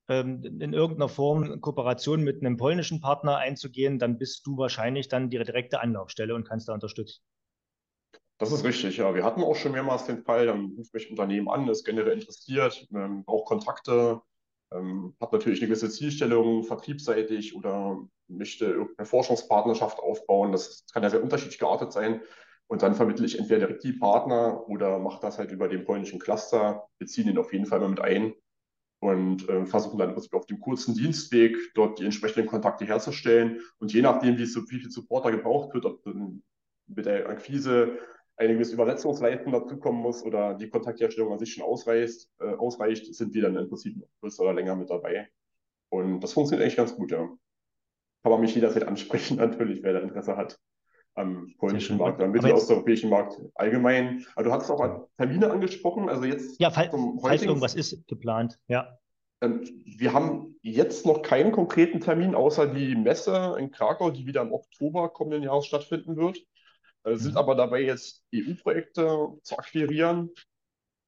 in 0.09 0.73
irgendeiner 0.73 1.09
Form 1.09 1.61
Kooperation 1.61 2.23
mit 2.23 2.41
einem 2.41 2.57
polnischen 2.57 3.01
Partner 3.01 3.37
einzugehen, 3.37 3.99
dann 3.99 4.17
bist 4.17 4.47
du 4.47 4.57
wahrscheinlich 4.57 5.09
dann 5.09 5.29
die 5.29 5.39
direkte 5.39 5.81
Anlaufstelle 5.81 6.35
und 6.35 6.49
kannst 6.49 6.69
da 6.69 6.75
unterstützen. 6.75 7.23
Das 8.39 8.53
ist 8.53 8.65
richtig, 8.65 8.97
ja. 8.97 9.15
Wir 9.15 9.25
hatten 9.25 9.43
auch 9.43 9.57
schon 9.57 9.73
mehrmals 9.73 10.07
den 10.07 10.23
Fall, 10.23 10.47
dann 10.47 10.73
ruft 10.79 10.95
mich 10.95 11.07
ein 11.07 11.11
Unternehmen 11.11 11.49
an, 11.49 11.69
ist 11.69 11.85
generell 11.85 12.15
interessiert, 12.15 12.87
ähm, 12.95 13.25
braucht 13.25 13.47
Kontakte, 13.47 14.23
ähm, 14.73 15.15
hat 15.21 15.33
natürlich 15.33 15.61
eine 15.61 15.69
gewisse 15.69 15.91
Zielstellung 15.91 16.63
vertriebsseitig 16.63 17.57
oder 17.57 17.99
möchte 18.29 18.67
irgendeine 18.67 19.07
Forschungspartnerschaft 19.07 19.99
aufbauen. 19.99 20.53
Das 20.53 20.85
kann 20.93 21.03
ja 21.03 21.11
sehr 21.11 21.23
unterschiedlich 21.23 21.59
geartet 21.59 21.93
sein. 21.93 22.23
Und 22.69 22.83
dann 22.83 22.95
vermittle 22.95 23.27
ich 23.27 23.39
entweder 23.39 23.67
direkt 23.67 23.83
die 23.83 23.95
Partner 23.95 24.69
oder 24.69 24.99
mache 24.99 25.21
das 25.21 25.39
halt 25.39 25.51
über 25.51 25.69
den 25.69 25.85
polnischen 25.85 26.19
Cluster, 26.19 26.87
beziehen 26.99 27.29
ihn 27.29 27.39
auf 27.39 27.53
jeden 27.53 27.67
Fall 27.67 27.81
mal 27.81 27.89
mit 27.89 28.01
ein 28.01 28.35
und 29.01 29.49
äh, 29.49 29.65
versuchen 29.67 29.99
dann 29.99 30.15
auf 30.15 30.47
dem 30.47 30.61
kurzen 30.61 30.95
Dienstweg 30.95 31.57
dort 31.75 31.99
die 31.99 32.05
entsprechenden 32.05 32.49
Kontakte 32.49 32.85
herzustellen. 32.85 33.61
Und 33.79 33.93
je 33.93 34.03
nachdem, 34.03 34.39
wie, 34.39 34.47
so, 34.47 34.63
wie 34.71 34.81
viel 34.81 34.91
Supporter 34.91 35.31
gebraucht 35.31 35.75
wird, 35.75 35.85
ob 35.85 36.05
mit 36.87 37.07
der 37.07 37.29
Akquise 37.29 37.99
eine 38.37 38.55
gewisse 38.55 38.75
Übersetzungsleistung 38.75 39.53
dazukommen 39.53 40.01
muss 40.01 40.23
oder 40.23 40.55
die 40.55 40.69
Kontaktherstellung 40.69 41.33
an 41.33 41.39
sich 41.39 41.53
schon 41.53 41.65
ausreicht, 41.65 42.29
äh, 42.41 42.55
ausreicht, 42.55 43.13
sind 43.15 43.35
wir 43.35 43.43
dann 43.43 43.57
im 43.57 43.69
Prinzip 43.69 43.97
größer 44.21 44.43
oder 44.45 44.55
länger 44.55 44.77
mit 44.77 44.91
dabei. 44.91 45.29
Und 45.91 46.21
das 46.21 46.33
funktioniert 46.33 46.65
eigentlich 46.65 46.77
ganz 46.77 46.95
gut, 46.95 47.11
ja. 47.11 47.29
Kann 48.23 48.33
man 48.33 48.41
mich 48.41 48.55
jederzeit 48.55 48.85
ansprechen, 48.85 49.37
natürlich, 49.39 49.83
wer 49.83 49.93
da 49.93 50.01
Interesse 50.01 50.37
hat 50.37 50.59
am 51.19 51.55
polnischen 51.59 51.99
Markt, 51.99 52.21
am 52.21 52.31
mittelosteuropäischen 52.31 53.11
Markt 53.11 53.41
allgemein. 53.55 54.25
Also 54.37 54.51
du 54.51 54.57
hast 54.57 54.71
auch 54.71 55.09
Termine 55.17 55.51
angesprochen, 55.51 56.09
also 56.09 56.25
jetzt 56.25 56.61
ja, 56.61 56.71
falls, 56.71 56.95
falls 57.21 57.43
irgendwas 57.43 57.75
ist 57.75 58.07
geplant, 58.07 58.59
ja. 58.69 58.99
Ähm, 59.41 59.63
wir 59.85 60.13
haben 60.13 60.57
jetzt 60.63 61.07
noch 61.07 61.23
keinen 61.23 61.53
konkreten 61.53 62.01
Termin, 62.01 62.35
außer 62.35 62.67
die 62.67 62.95
Messe 62.97 63.57
in 63.59 63.71
Krakau, 63.71 64.11
die 64.11 64.27
wieder 64.27 64.43
im 64.43 64.53
Oktober 64.53 65.09
kommenden 65.11 65.43
Jahres 65.43 65.67
stattfinden 65.67 66.17
wird. 66.17 66.39
Äh, 67.05 67.17
sind 67.17 67.33
mhm. 67.33 67.39
aber 67.39 67.55
dabei 67.55 67.83
jetzt 67.83 68.25
EU-Projekte 68.35 69.29
zu 69.43 69.59
akquirieren, 69.59 70.31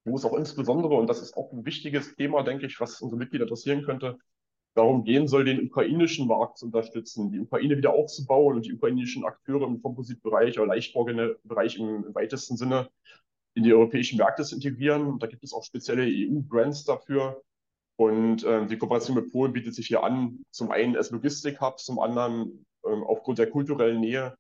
wo 0.04 0.16
es 0.16 0.24
auch 0.24 0.34
insbesondere, 0.34 0.94
und 0.94 1.08
das 1.08 1.22
ist 1.22 1.36
auch 1.36 1.52
ein 1.52 1.64
wichtiges 1.64 2.14
Thema, 2.16 2.42
denke 2.42 2.66
ich, 2.66 2.80
was 2.80 3.00
unsere 3.00 3.18
Mitglieder 3.18 3.44
interessieren 3.44 3.84
könnte, 3.84 4.18
darum 4.74 5.04
gehen 5.04 5.28
soll, 5.28 5.44
den 5.44 5.66
ukrainischen 5.66 6.28
Markt 6.28 6.58
zu 6.58 6.66
unterstützen, 6.66 7.32
die 7.32 7.40
Ukraine 7.40 7.76
wieder 7.76 7.92
aufzubauen 7.92 8.56
und 8.56 8.66
die 8.66 8.74
ukrainischen 8.74 9.24
Akteure 9.24 9.66
im 9.66 9.82
Kompositbereich 9.82 10.58
oder 10.58 10.68
Leichtbaubereich 10.68 11.78
im, 11.78 12.04
im 12.04 12.14
weitesten 12.14 12.56
Sinne 12.56 12.88
in 13.54 13.64
die 13.64 13.72
europäischen 13.72 14.18
Märkte 14.18 14.44
zu 14.44 14.54
integrieren. 14.54 15.18
Da 15.18 15.26
gibt 15.26 15.42
es 15.42 15.52
auch 15.52 15.64
spezielle 15.64 16.04
EU-Brands 16.04 16.84
dafür. 16.84 17.42
Und 17.96 18.44
ähm, 18.46 18.68
die 18.68 18.78
Kooperation 18.78 19.16
mit 19.16 19.30
Polen 19.30 19.52
bietet 19.52 19.74
sich 19.74 19.88
hier 19.88 20.02
an, 20.02 20.42
zum 20.50 20.70
einen 20.70 20.96
als 20.96 21.10
Logistik-Hub, 21.10 21.78
zum 21.80 21.98
anderen 21.98 22.64
ähm, 22.86 23.02
aufgrund 23.02 23.38
der 23.38 23.50
kulturellen 23.50 24.00
Nähe, 24.00 24.34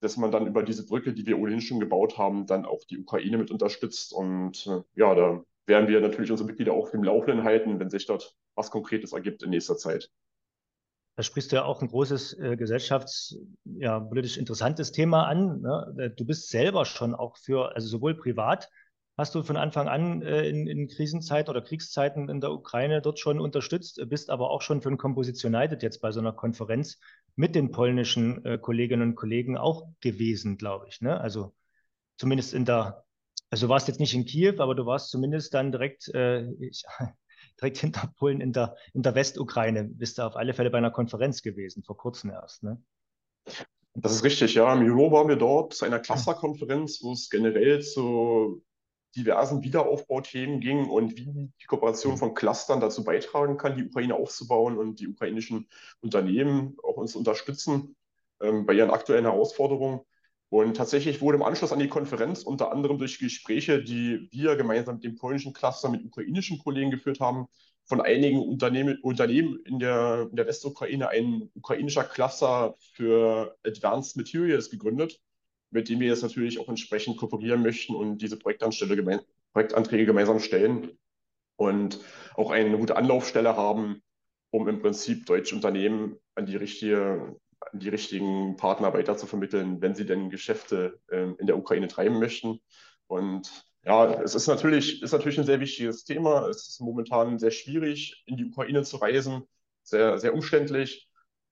dass 0.00 0.16
man 0.16 0.32
dann 0.32 0.46
über 0.46 0.62
diese 0.62 0.84
Brücke, 0.84 1.12
die 1.12 1.26
wir 1.26 1.38
ohnehin 1.38 1.60
schon 1.60 1.78
gebaut 1.78 2.18
haben, 2.18 2.46
dann 2.46 2.64
auch 2.64 2.82
die 2.84 2.98
Ukraine 2.98 3.38
mit 3.38 3.50
unterstützt. 3.50 4.12
Und 4.12 4.66
äh, 4.66 4.82
ja, 4.96 5.14
da 5.14 5.44
werden 5.66 5.88
wir 5.88 6.00
natürlich 6.00 6.30
unsere 6.30 6.48
Mitglieder 6.48 6.72
auch 6.72 6.92
im 6.92 7.04
Laufenden 7.04 7.44
halten, 7.44 7.78
wenn 7.78 7.90
sich 7.90 8.06
dort 8.06 8.34
was 8.54 8.70
Konkretes 8.70 9.12
ergibt 9.12 9.42
in 9.42 9.50
nächster 9.50 9.76
Zeit. 9.76 10.10
Da 11.16 11.22
sprichst 11.22 11.52
du 11.52 11.56
ja 11.56 11.64
auch 11.64 11.80
ein 11.80 11.88
großes 11.88 12.38
äh, 12.38 12.56
gesellschafts-, 12.56 13.36
ja, 13.64 13.98
interessantes 13.98 14.90
Thema 14.90 15.26
an. 15.26 15.60
Ne? 15.60 15.94
Äh, 15.98 16.10
du 16.10 16.24
bist 16.24 16.48
selber 16.48 16.84
schon 16.84 17.14
auch 17.14 17.36
für, 17.36 17.74
also 17.74 17.86
sowohl 17.86 18.16
privat, 18.16 18.68
hast 19.16 19.34
du 19.34 19.42
von 19.42 19.56
Anfang 19.56 19.88
an 19.88 20.22
äh, 20.22 20.48
in, 20.48 20.66
in 20.66 20.88
Krisenzeiten 20.88 21.50
oder 21.50 21.62
Kriegszeiten 21.62 22.28
in 22.28 22.40
der 22.40 22.52
Ukraine 22.52 23.00
dort 23.00 23.20
schon 23.20 23.38
unterstützt, 23.38 24.02
bist 24.08 24.28
aber 24.28 24.50
auch 24.50 24.62
schon 24.62 24.82
für 24.82 24.88
ein 24.88 24.98
Composition 24.98 25.54
United 25.54 25.82
jetzt 25.82 26.00
bei 26.00 26.10
so 26.10 26.20
einer 26.20 26.32
Konferenz 26.32 26.98
mit 27.36 27.54
den 27.54 27.70
polnischen 27.70 28.44
äh, 28.44 28.58
Kolleginnen 28.58 29.10
und 29.10 29.14
Kollegen 29.14 29.56
auch 29.56 29.88
gewesen, 30.00 30.56
glaube 30.56 30.86
ich. 30.88 31.00
Ne? 31.00 31.20
Also 31.20 31.54
zumindest 32.16 32.54
in 32.54 32.64
der, 32.64 33.04
also 33.50 33.66
du 33.66 33.70
warst 33.70 33.86
jetzt 33.86 34.00
nicht 34.00 34.14
in 34.14 34.24
Kiew, 34.24 34.56
aber 34.58 34.74
du 34.74 34.84
warst 34.84 35.10
zumindest 35.10 35.54
dann 35.54 35.70
direkt, 35.70 36.08
äh, 36.12 36.50
ich, 36.54 36.84
direkt 37.60 37.78
hinter 37.78 38.12
Polen 38.18 38.40
in 38.40 38.52
der, 38.52 38.76
in 38.92 39.02
der 39.02 39.14
Westukraine. 39.14 39.84
Bist 39.84 40.18
du 40.18 40.22
auf 40.22 40.36
alle 40.36 40.54
Fälle 40.54 40.70
bei 40.70 40.78
einer 40.78 40.90
Konferenz 40.90 41.42
gewesen, 41.42 41.82
vor 41.82 41.96
kurzem 41.96 42.30
erst, 42.30 42.62
ne? 42.62 42.82
Das 43.94 44.12
ist 44.12 44.24
richtig, 44.24 44.54
ja. 44.54 44.72
Im 44.72 44.84
Juni 44.84 45.10
waren 45.12 45.28
wir 45.28 45.36
dort 45.36 45.74
zu 45.74 45.84
einer 45.84 46.00
Clusterkonferenz, 46.00 47.00
wo 47.02 47.12
es 47.12 47.30
generell 47.30 47.80
zu 47.80 48.64
diversen 49.14 49.62
Wiederaufbauthemen 49.62 50.60
ging 50.60 50.88
und 50.88 51.16
wie 51.16 51.52
die 51.60 51.66
Kooperation 51.66 52.16
von 52.16 52.34
Clustern 52.34 52.80
dazu 52.80 53.04
beitragen 53.04 53.56
kann, 53.56 53.76
die 53.76 53.84
Ukraine 53.84 54.16
aufzubauen 54.16 54.76
und 54.76 54.98
die 54.98 55.08
ukrainischen 55.08 55.68
Unternehmen 56.00 56.76
auch 56.82 56.96
uns 56.96 57.14
unterstützen 57.14 57.94
ähm, 58.40 58.66
bei 58.66 58.72
ihren 58.72 58.90
aktuellen 58.90 59.24
Herausforderungen. 59.24 60.00
Und 60.54 60.76
tatsächlich 60.76 61.20
wurde 61.20 61.36
im 61.36 61.42
Anschluss 61.42 61.72
an 61.72 61.80
die 61.80 61.88
Konferenz 61.88 62.44
unter 62.44 62.70
anderem 62.70 62.96
durch 62.96 63.18
Gespräche, 63.18 63.82
die 63.82 64.28
wir 64.30 64.54
gemeinsam 64.54 64.94
mit 64.94 65.02
dem 65.02 65.16
polnischen 65.16 65.52
Cluster 65.52 65.88
mit 65.88 66.04
ukrainischen 66.04 66.60
Kollegen 66.60 66.92
geführt 66.92 67.18
haben, 67.18 67.48
von 67.86 68.00
einigen 68.00 68.38
Unternehmen, 68.40 69.00
Unternehmen 69.02 69.58
in 69.64 69.80
der, 69.80 70.28
in 70.30 70.36
der 70.36 70.46
Westukraine 70.46 71.08
ein 71.08 71.50
ukrainischer 71.56 72.04
Cluster 72.04 72.76
für 72.92 73.56
Advanced 73.66 74.16
Materials 74.16 74.70
gegründet, 74.70 75.20
mit 75.72 75.88
dem 75.88 75.98
wir 75.98 76.06
jetzt 76.06 76.22
natürlich 76.22 76.60
auch 76.60 76.68
entsprechend 76.68 77.16
kooperieren 77.16 77.60
möchten 77.60 77.96
und 77.96 78.18
diese 78.18 78.38
Projektanstelle 78.38 78.94
geme 78.94 79.24
Projektanträge 79.54 80.06
gemeinsam 80.06 80.38
stellen 80.38 80.96
und 81.56 81.98
auch 82.36 82.52
eine 82.52 82.78
gute 82.78 82.94
Anlaufstelle 82.94 83.56
haben, 83.56 84.04
um 84.50 84.68
im 84.68 84.80
Prinzip 84.80 85.26
deutsche 85.26 85.56
Unternehmen 85.56 86.14
an 86.36 86.46
die 86.46 86.54
richtige 86.54 87.40
die 87.78 87.88
richtigen 87.88 88.56
Partner 88.56 88.92
weiter 88.94 89.16
zu 89.16 89.26
vermitteln, 89.26 89.80
wenn 89.80 89.94
sie 89.94 90.06
denn 90.06 90.30
Geschäfte 90.30 91.00
äh, 91.10 91.32
in 91.38 91.46
der 91.46 91.58
Ukraine 91.58 91.88
treiben 91.88 92.18
möchten. 92.18 92.60
Und 93.06 93.50
ja, 93.84 94.22
es 94.22 94.34
ist 94.34 94.46
natürlich, 94.46 95.02
ist 95.02 95.12
natürlich 95.12 95.38
ein 95.38 95.46
sehr 95.46 95.60
wichtiges 95.60 96.04
Thema. 96.04 96.48
Es 96.48 96.68
ist 96.68 96.80
momentan 96.80 97.38
sehr 97.38 97.50
schwierig, 97.50 98.22
in 98.26 98.36
die 98.36 98.46
Ukraine 98.46 98.82
zu 98.82 98.96
reisen, 98.96 99.42
sehr, 99.82 100.18
sehr 100.18 100.34
umständlich. 100.34 101.08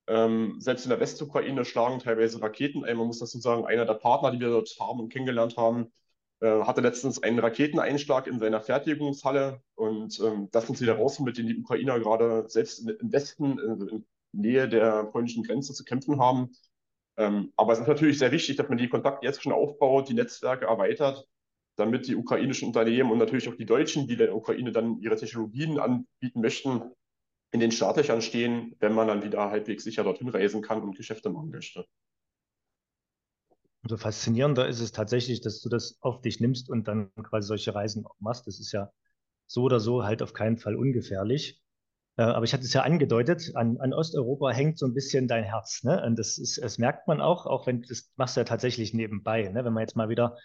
Ähm, 0.07 0.57
selbst 0.59 0.85
in 0.85 0.91
der 0.91 1.01
Westukraine 1.01 1.65
schlagen 1.65 1.99
teilweise 1.99 2.41
Raketen 2.43 2.85
ein. 2.85 2.97
Man 2.97 3.07
muss 3.07 3.19
dazu 3.21 3.39
sagen, 3.39 3.67
einer 3.67 3.85
der 3.85 3.95
Partner, 3.95 4.33
die 4.33 4.41
wir 4.41 4.49
dort 4.49 4.75
haben 4.81 5.01
und 5.01 5.13
kennengelernt 5.13 5.57
haben, 5.57 5.93
äh, 6.41 6.63
hatte 6.65 6.81
letztens 6.81 7.23
einen 7.23 7.39
Raketeneinschlag 7.39 8.27
in 8.27 8.41
seiner 8.41 8.61
Fertigungshalle. 8.61 9.63
Und 9.75 10.19
ähm, 10.21 10.49
das 10.51 10.67
sind 10.67 10.77
sie 10.77 10.87
daraus, 10.87 11.21
mit 11.21 11.37
denen 11.39 11.49
die 11.49 11.59
Ukrainer 11.59 12.01
gerade 12.01 12.49
selbst 12.49 12.81
im 12.89 13.13
Westen, 13.13 13.61
also 13.61 13.87
in 13.87 14.05
Nähe 14.33 14.69
der 14.69 15.05
polnischen 15.05 15.45
Grenze 15.45 15.75
zu 15.75 15.85
kämpfen 15.85 16.21
haben. 16.21 16.51
Ähm, 17.17 17.53
aber 17.57 17.75
es 17.75 17.81
ist 17.81 17.89
natürlich 17.89 18.19
sehr 18.19 18.33
wichtig, 18.33 18.57
dass 18.57 18.69
man 18.69 18.79
die 18.79 18.89
Kontakte 18.89 19.27
jetzt 19.27 19.43
schon 19.43 19.53
aufbaut, 19.53 20.09
die 20.09 20.15
Netzwerke 20.15 20.67
erweitert 20.67 21.27
damit 21.77 22.07
die 22.07 22.17
ukrainischen 22.17 22.69
Unternehmen 22.69 23.11
und 23.11 23.19
natürlich 23.19 23.49
auch 23.49 23.57
die 23.57 23.67
Deutschen, 23.67 24.07
die 24.07 24.17
der 24.17 24.35
Ukraine 24.35 24.73
dann 24.73 25.01
ihre 25.01 25.17
Technologien 25.17 25.79
anbieten 25.79 26.41
möchten, 26.41 26.83
in 27.51 27.61
den 27.61 27.73
Startlöchern 27.73 28.23
stehen, 28.23 28.77
wenn 28.81 28.95
man 28.95 29.09
dann 29.09 29.23
wieder 29.23 29.51
halbwegs 29.51 29.85
sicher 29.85 30.05
dorthin 30.05 30.29
reisen 30.29 30.63
kann 30.63 30.83
und 30.83 30.97
Geschäfte 30.97 31.31
machen 31.31 31.51
möchte. 31.51 31.87
Also 33.83 33.97
faszinierender 33.97 34.69
ist 34.69 34.81
es 34.81 34.93
tatsächlich, 34.93 35.41
dass 35.41 35.61
du 35.61 35.69
das 35.69 35.99
auf 36.01 36.21
dich 36.21 36.41
nimmst 36.41 36.71
und 36.71 36.87
dann 36.89 37.11
quasi 37.23 37.49
solche 37.49 37.75
Reisen 37.75 38.07
auch 38.07 38.15
machst. 38.21 38.47
Das 38.47 38.61
ist 38.61 38.73
ja 38.73 38.93
so 39.47 39.63
oder 39.63 39.81
so 39.81 40.05
halt 40.05 40.23
auf 40.23 40.33
keinen 40.33 40.57
Fall 40.57 40.77
ungefährlich. 40.77 41.61
Äh, 42.17 42.23
aber 42.23 42.45
ich 42.45 42.53
hatte 42.53 42.65
es 42.65 42.73
ja 42.73 42.83
angedeutet, 42.83 43.53
an, 43.55 43.79
an, 43.79 43.95
Osteuropa 43.95 44.51
hängt 44.51 44.79
so 44.79 44.87
ein 44.87 44.95
bisschen 44.95 45.29
dein 45.29 45.45
Herz. 45.45 45.83
Ne? 45.83 46.03
Und 46.05 46.19
das, 46.19 46.39
ist, 46.39 46.63
das 46.63 46.79
merkt 46.79 47.09
man 47.09 47.21
auch, 47.21 47.47
auch 47.47 47.67
wenn 47.67 47.83
das 47.83 48.11
machst 48.17 48.37
du 48.37 48.41
ja 48.41 48.45
tatsächlich 48.45 48.93
nebenbei. 48.93 49.49
Ne? 49.49 49.65
Wenn 49.65 49.73
man 49.73 49.83
jetzt 49.83 49.97
mal 49.97 50.09
wieder 50.09 50.37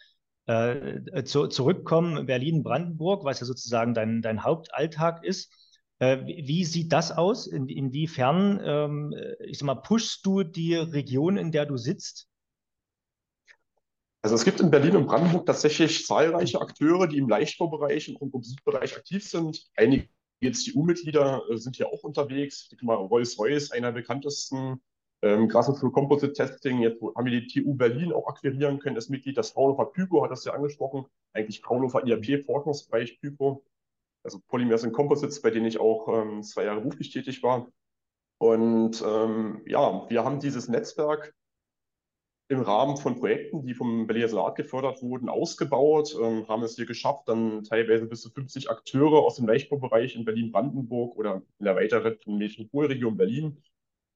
äh, 0.45 1.23
zu, 1.25 1.47
zurückkommen, 1.47 2.25
Berlin-Brandenburg, 2.25 3.25
was 3.25 3.41
ja 3.41 3.45
sozusagen 3.45 3.93
dein, 3.93 4.21
dein 4.21 4.43
Hauptalltag 4.43 5.23
ist. 5.23 5.53
Äh, 5.99 6.25
wie 6.25 6.63
sieht 6.63 6.93
das 6.93 7.11
aus? 7.11 7.47
In, 7.47 7.67
inwiefern, 7.67 8.61
ähm, 8.63 9.13
ich 9.45 9.57
sag 9.57 9.65
mal, 9.65 9.75
pushst 9.75 10.25
du 10.25 10.43
die 10.43 10.75
Region, 10.75 11.37
in 11.37 11.51
der 11.51 11.65
du 11.65 11.75
sitzt? 11.75 12.29
Also 14.21 14.35
es 14.35 14.45
gibt 14.45 14.59
in 14.59 14.71
Berlin 14.71 14.95
und 14.95 15.07
Brandenburg 15.07 15.45
tatsächlich 15.45 16.05
zahlreiche 16.05 16.59
Akteure, 16.59 17.07
die 17.07 17.17
im 17.17 17.29
Leichtbaubereich 17.29 18.09
und 18.09 18.19
Kompositbereich 18.19 18.95
aktiv 18.95 19.27
sind. 19.27 19.69
Einige 19.75 20.09
GCU-Mitglieder 20.41 21.43
äh, 21.49 21.57
sind 21.57 21.75
hier 21.75 21.87
auch 21.87 22.03
unterwegs. 22.03 22.69
Ich 22.71 22.81
mal, 22.81 22.95
Rolls-Royce, 22.95 23.71
einer 23.71 23.91
der 23.91 24.01
bekanntesten 24.01 24.81
ähm, 25.23 25.47
gerade 25.47 25.73
für 25.73 25.91
Composite 25.91 26.33
Testing, 26.33 26.79
jetzt 26.81 27.01
haben 27.01 27.25
wir 27.25 27.41
die 27.41 27.47
TU 27.47 27.73
Berlin 27.73 28.13
auch 28.13 28.27
akquirieren 28.27 28.77
können, 28.79 28.95
das 28.95 29.09
Mitglied, 29.09 29.37
das 29.37 29.51
Fraunhofer 29.51 29.85
Pypo 29.85 30.23
hat 30.23 30.31
das 30.31 30.45
ja 30.45 30.53
angesprochen, 30.53 31.05
eigentlich 31.33 31.61
Fraunhofer 31.61 32.05
IAP-Forschungsbereich 32.05 33.19
Pypo, 33.19 33.63
also 34.23 34.39
Polymers 34.47 34.83
und 34.83 34.91
Composites, 34.91 35.41
bei 35.41 35.49
denen 35.49 35.65
ich 35.65 35.79
auch 35.79 36.07
ähm, 36.09 36.43
zwei 36.43 36.65
Jahre 36.65 36.81
beruflich 36.81 37.09
tätig 37.09 37.41
war. 37.41 37.67
Und 38.39 39.03
ähm, 39.03 39.63
ja, 39.65 40.07
wir 40.07 40.23
haben 40.23 40.39
dieses 40.39 40.67
Netzwerk 40.67 41.33
im 42.49 42.61
Rahmen 42.61 42.97
von 42.97 43.19
Projekten, 43.19 43.65
die 43.65 43.73
vom 43.73 44.07
Berliner 44.07 44.29
Senat 44.29 44.55
gefördert 44.55 45.01
wurden, 45.01 45.27
ausgebaut, 45.27 46.15
ähm, 46.21 46.47
haben 46.47 46.63
es 46.63 46.75
hier 46.75 46.85
geschafft, 46.85 47.27
dann 47.27 47.63
teilweise 47.63 48.05
bis 48.05 48.21
zu 48.21 48.29
50 48.29 48.69
Akteure 48.69 49.23
aus 49.23 49.35
dem 49.35 49.47
Leichtbaubereich 49.47 50.15
in 50.15 50.23
Berlin-Brandenburg 50.23 51.17
oder 51.17 51.41
in 51.59 51.65
der 51.65 51.75
weiteren 51.75 52.17
Metropolregion 52.25 53.17
Berlin 53.17 53.61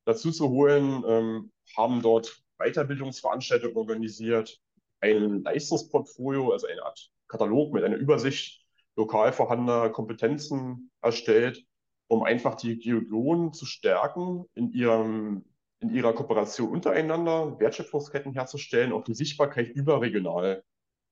dazu 0.05 0.31
zu 0.31 0.49
holen, 0.49 1.03
ähm, 1.05 1.51
haben 1.75 2.01
dort 2.01 2.41
Weiterbildungsveranstaltungen 2.57 3.75
organisiert, 3.75 4.61
ein 5.01 5.43
Leistungsportfolio, 5.43 6.51
also 6.51 6.67
eine 6.67 6.83
Art 6.83 7.11
Katalog 7.27 7.73
mit 7.73 7.83
einer 7.83 7.97
Übersicht 7.97 8.61
lokal 8.95 9.33
vorhandener 9.33 9.89
Kompetenzen 9.89 10.91
erstellt, 11.01 11.65
um 12.07 12.23
einfach 12.23 12.55
die 12.55 12.73
Region 12.73 13.51
zu 13.53 13.65
stärken 13.65 14.45
in 14.53 14.71
ihrem 14.71 15.45
in 15.81 15.93
ihrer 15.93 16.13
Kooperation 16.13 16.69
untereinander, 16.69 17.59
Wertschöpfungsketten 17.59 18.33
herzustellen, 18.33 18.93
auch 18.93 19.03
die 19.03 19.13
Sichtbarkeit 19.13 19.69
überregional 19.69 20.63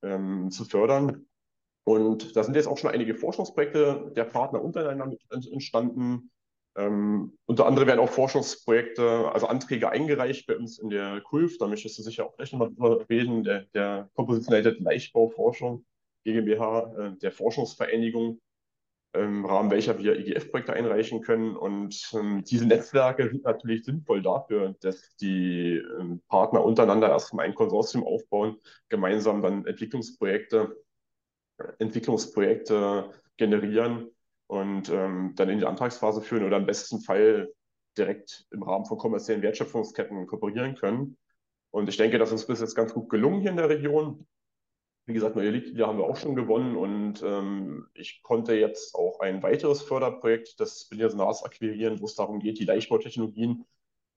ähm, 0.04 0.52
zu 0.52 0.64
fördern. 0.66 1.26
Und 1.84 2.36
da 2.36 2.44
sind 2.44 2.56
jetzt 2.56 2.68
auch 2.68 2.78
schon 2.78 2.92
einige 2.92 3.16
Forschungsprojekte 3.16 4.12
der 4.16 4.26
Partner 4.26 4.62
untereinander 4.62 5.18
entstanden, 5.30 6.32
ähm, 6.78 7.38
unter 7.46 7.66
anderem 7.66 7.88
werden 7.88 8.00
auch 8.00 8.10
Forschungsprojekte, 8.10 9.32
also 9.34 9.48
Anträge 9.48 9.90
eingereicht 9.90 10.48
bei 10.48 10.56
uns 10.56 10.80
in 10.80 10.90
der 10.90 11.20
KULF, 11.22 11.58
da 11.58 11.68
möchtest 11.68 11.98
du 11.98 12.04
sicher 12.04 12.26
auch 12.26 12.36
gleich 12.38 12.52
nochmal 12.52 12.70
drüber 12.70 13.06
reden, 13.10 13.44
der, 13.44 13.66
der 13.74 14.10
Compositionated 14.14 14.80
Leichtbauforschung 14.80 15.86
GmbH, 16.24 16.94
äh, 16.98 17.18
der 17.18 17.32
Forschungsvereinigung, 17.32 18.40
im 19.14 19.46
Rahmen 19.46 19.72
welcher 19.72 19.98
wir 19.98 20.20
IGF-Projekte 20.20 20.74
einreichen 20.74 21.22
können. 21.22 21.56
Und 21.56 22.12
ähm, 22.14 22.44
diese 22.44 22.68
Netzwerke 22.68 23.28
sind 23.30 23.44
natürlich 23.44 23.84
sinnvoll 23.84 24.22
dafür, 24.22 24.76
dass 24.82 25.16
die 25.16 25.82
ähm, 26.00 26.22
Partner 26.28 26.64
untereinander 26.64 27.10
erstmal 27.10 27.46
ein 27.46 27.56
Konsortium 27.56 28.04
aufbauen, 28.06 28.58
gemeinsam 28.90 29.42
dann 29.42 29.66
Entwicklungsprojekte, 29.66 30.76
Entwicklungsprojekte 31.80 33.12
generieren 33.38 34.12
und 34.48 34.90
ähm, 34.90 35.34
dann 35.36 35.50
in 35.50 35.60
die 35.60 35.66
Antragsphase 35.66 36.22
führen 36.22 36.44
oder 36.44 36.58
im 36.58 36.66
besten 36.66 37.02
Fall 37.02 37.52
direkt 37.98 38.46
im 38.52 38.64
Rahmen 38.64 38.86
von 38.86 38.98
kommerziellen 38.98 39.42
Wertschöpfungsketten 39.42 40.28
kooperieren 40.28 40.76
können. 40.76 41.18
Und 41.72 41.90
ich 41.90 41.98
denke, 41.98 42.18
das 42.18 42.32
ist 42.32 42.48
bis 42.48 42.62
jetzt 42.62 42.76
ganz 42.76 42.94
gut 42.94 43.10
gelungen 43.10 43.42
hier 43.42 43.52
in 43.52 43.58
der 43.58 43.70
Region. 43.70 44.28
Wie 45.10 45.14
gesagt, 45.14 45.36
neue 45.36 45.52
Mitglieder 45.52 45.88
haben 45.88 45.98
wir 45.98 46.06
auch 46.06 46.18
schon 46.18 46.36
gewonnen 46.36 46.76
und 46.76 47.24
ähm, 47.24 47.88
ich 47.96 48.22
konnte 48.22 48.54
jetzt 48.54 48.94
auch 48.94 49.22
ein 49.22 49.42
weiteres 49.42 49.82
Förderprojekt 49.82 50.60
des 50.60 50.88
Berliner 50.88 51.10
Senats 51.10 51.44
akquirieren, 51.44 52.00
wo 52.00 52.06
es 52.06 52.14
darum 52.14 52.38
geht, 52.38 52.60
die 52.60 52.66
Leichtbautechnologien 52.66 53.66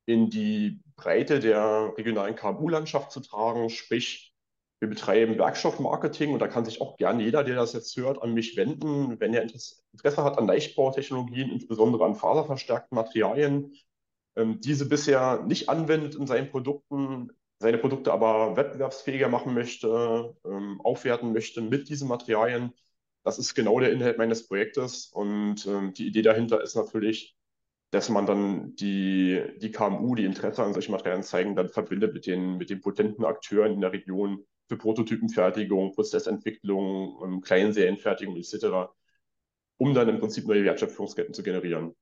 in 0.05 0.29
die 0.29 0.83
Breite 0.95 1.41
der 1.41 1.95
regionalen 1.97 2.37
KMU-Landschaft 2.37 3.11
zu 3.11 3.21
tragen, 3.21 3.71
sprich 3.71 4.35
wir 4.81 4.89
betreiben 4.91 5.39
Werkstoffmarketing 5.39 6.35
und 6.35 6.41
da 6.41 6.49
kann 6.49 6.67
sich 6.67 6.83
auch 6.83 6.99
gerne 6.99 7.23
jeder, 7.23 7.43
der 7.43 7.57
das 7.57 7.73
jetzt 7.73 7.97
hört, 7.97 8.21
an 8.21 8.35
mich 8.35 8.59
wenden, 8.59 9.19
wenn 9.19 9.33
er 9.33 9.41
Interesse 9.45 10.25
hat 10.25 10.37
an 10.37 10.47
Leichtbautechnologien, 10.47 11.49
insbesondere 11.49 12.05
an 12.05 12.17
faserverstärkten 12.17 12.97
Materialien, 12.97 13.73
ähm, 14.37 14.61
diese 14.61 14.87
bisher 14.87 15.43
nicht 15.45 15.71
anwendet 15.71 16.17
in 16.17 16.27
seinen 16.27 16.51
Produkten, 16.51 17.31
seine 17.63 17.79
Produkte 17.79 18.13
aber 18.13 18.57
wettbewerbsfähiger 18.57 19.29
machen 19.29 19.55
möchte, 19.55 20.35
ähm, 20.45 20.81
aufwerten 20.83 21.33
möchte 21.33 21.63
mit 21.63 21.89
diesen 21.89 22.09
Materialien. 22.09 22.75
Das 23.25 23.39
ist 23.39 23.55
genau 23.55 23.79
der 23.81 23.93
Inhalt 23.93 24.19
meines 24.19 24.47
Projektes 24.49 25.07
und 25.07 25.67
ähm, 25.67 25.95
die 25.95 26.07
Idee 26.09 26.23
dahinter 26.23 26.63
ist 26.63 26.75
natürlich, 26.75 27.37
dass 27.93 28.09
man 28.09 28.27
dann 28.27 28.75
die, 28.77 29.43
die 29.59 29.71
KMU, 29.71 30.15
die 30.15 30.25
Interesse 30.25 30.65
an 30.65 30.75
solchen 30.75 30.93
Materialien 30.93 31.23
zeigen, 31.23 31.57
dann 31.57 31.69
verbindet 31.69 32.15
mit 32.15 32.27
den, 32.27 32.59
mit 32.59 32.71
den 32.71 32.81
potenten 32.81 33.25
Akteuren 33.25 33.73
in 33.73 33.81
der 33.81 33.93
Region, 33.93 34.45
für 34.69 34.77
Prototypenfertigung, 34.79 35.93
Prozessentwicklung, 35.93 37.21
ähm, 37.25 37.41
Kleinserienfertigung 37.43 38.37
etc., 38.37 38.91
um 39.79 39.95
dann 39.95 40.09
im 40.09 40.19
Prinzip 40.19 40.47
neue 40.47 40.65
Wertschöpfungsketten 40.65 41.35
zu 41.35 41.43
generieren. 41.43 41.95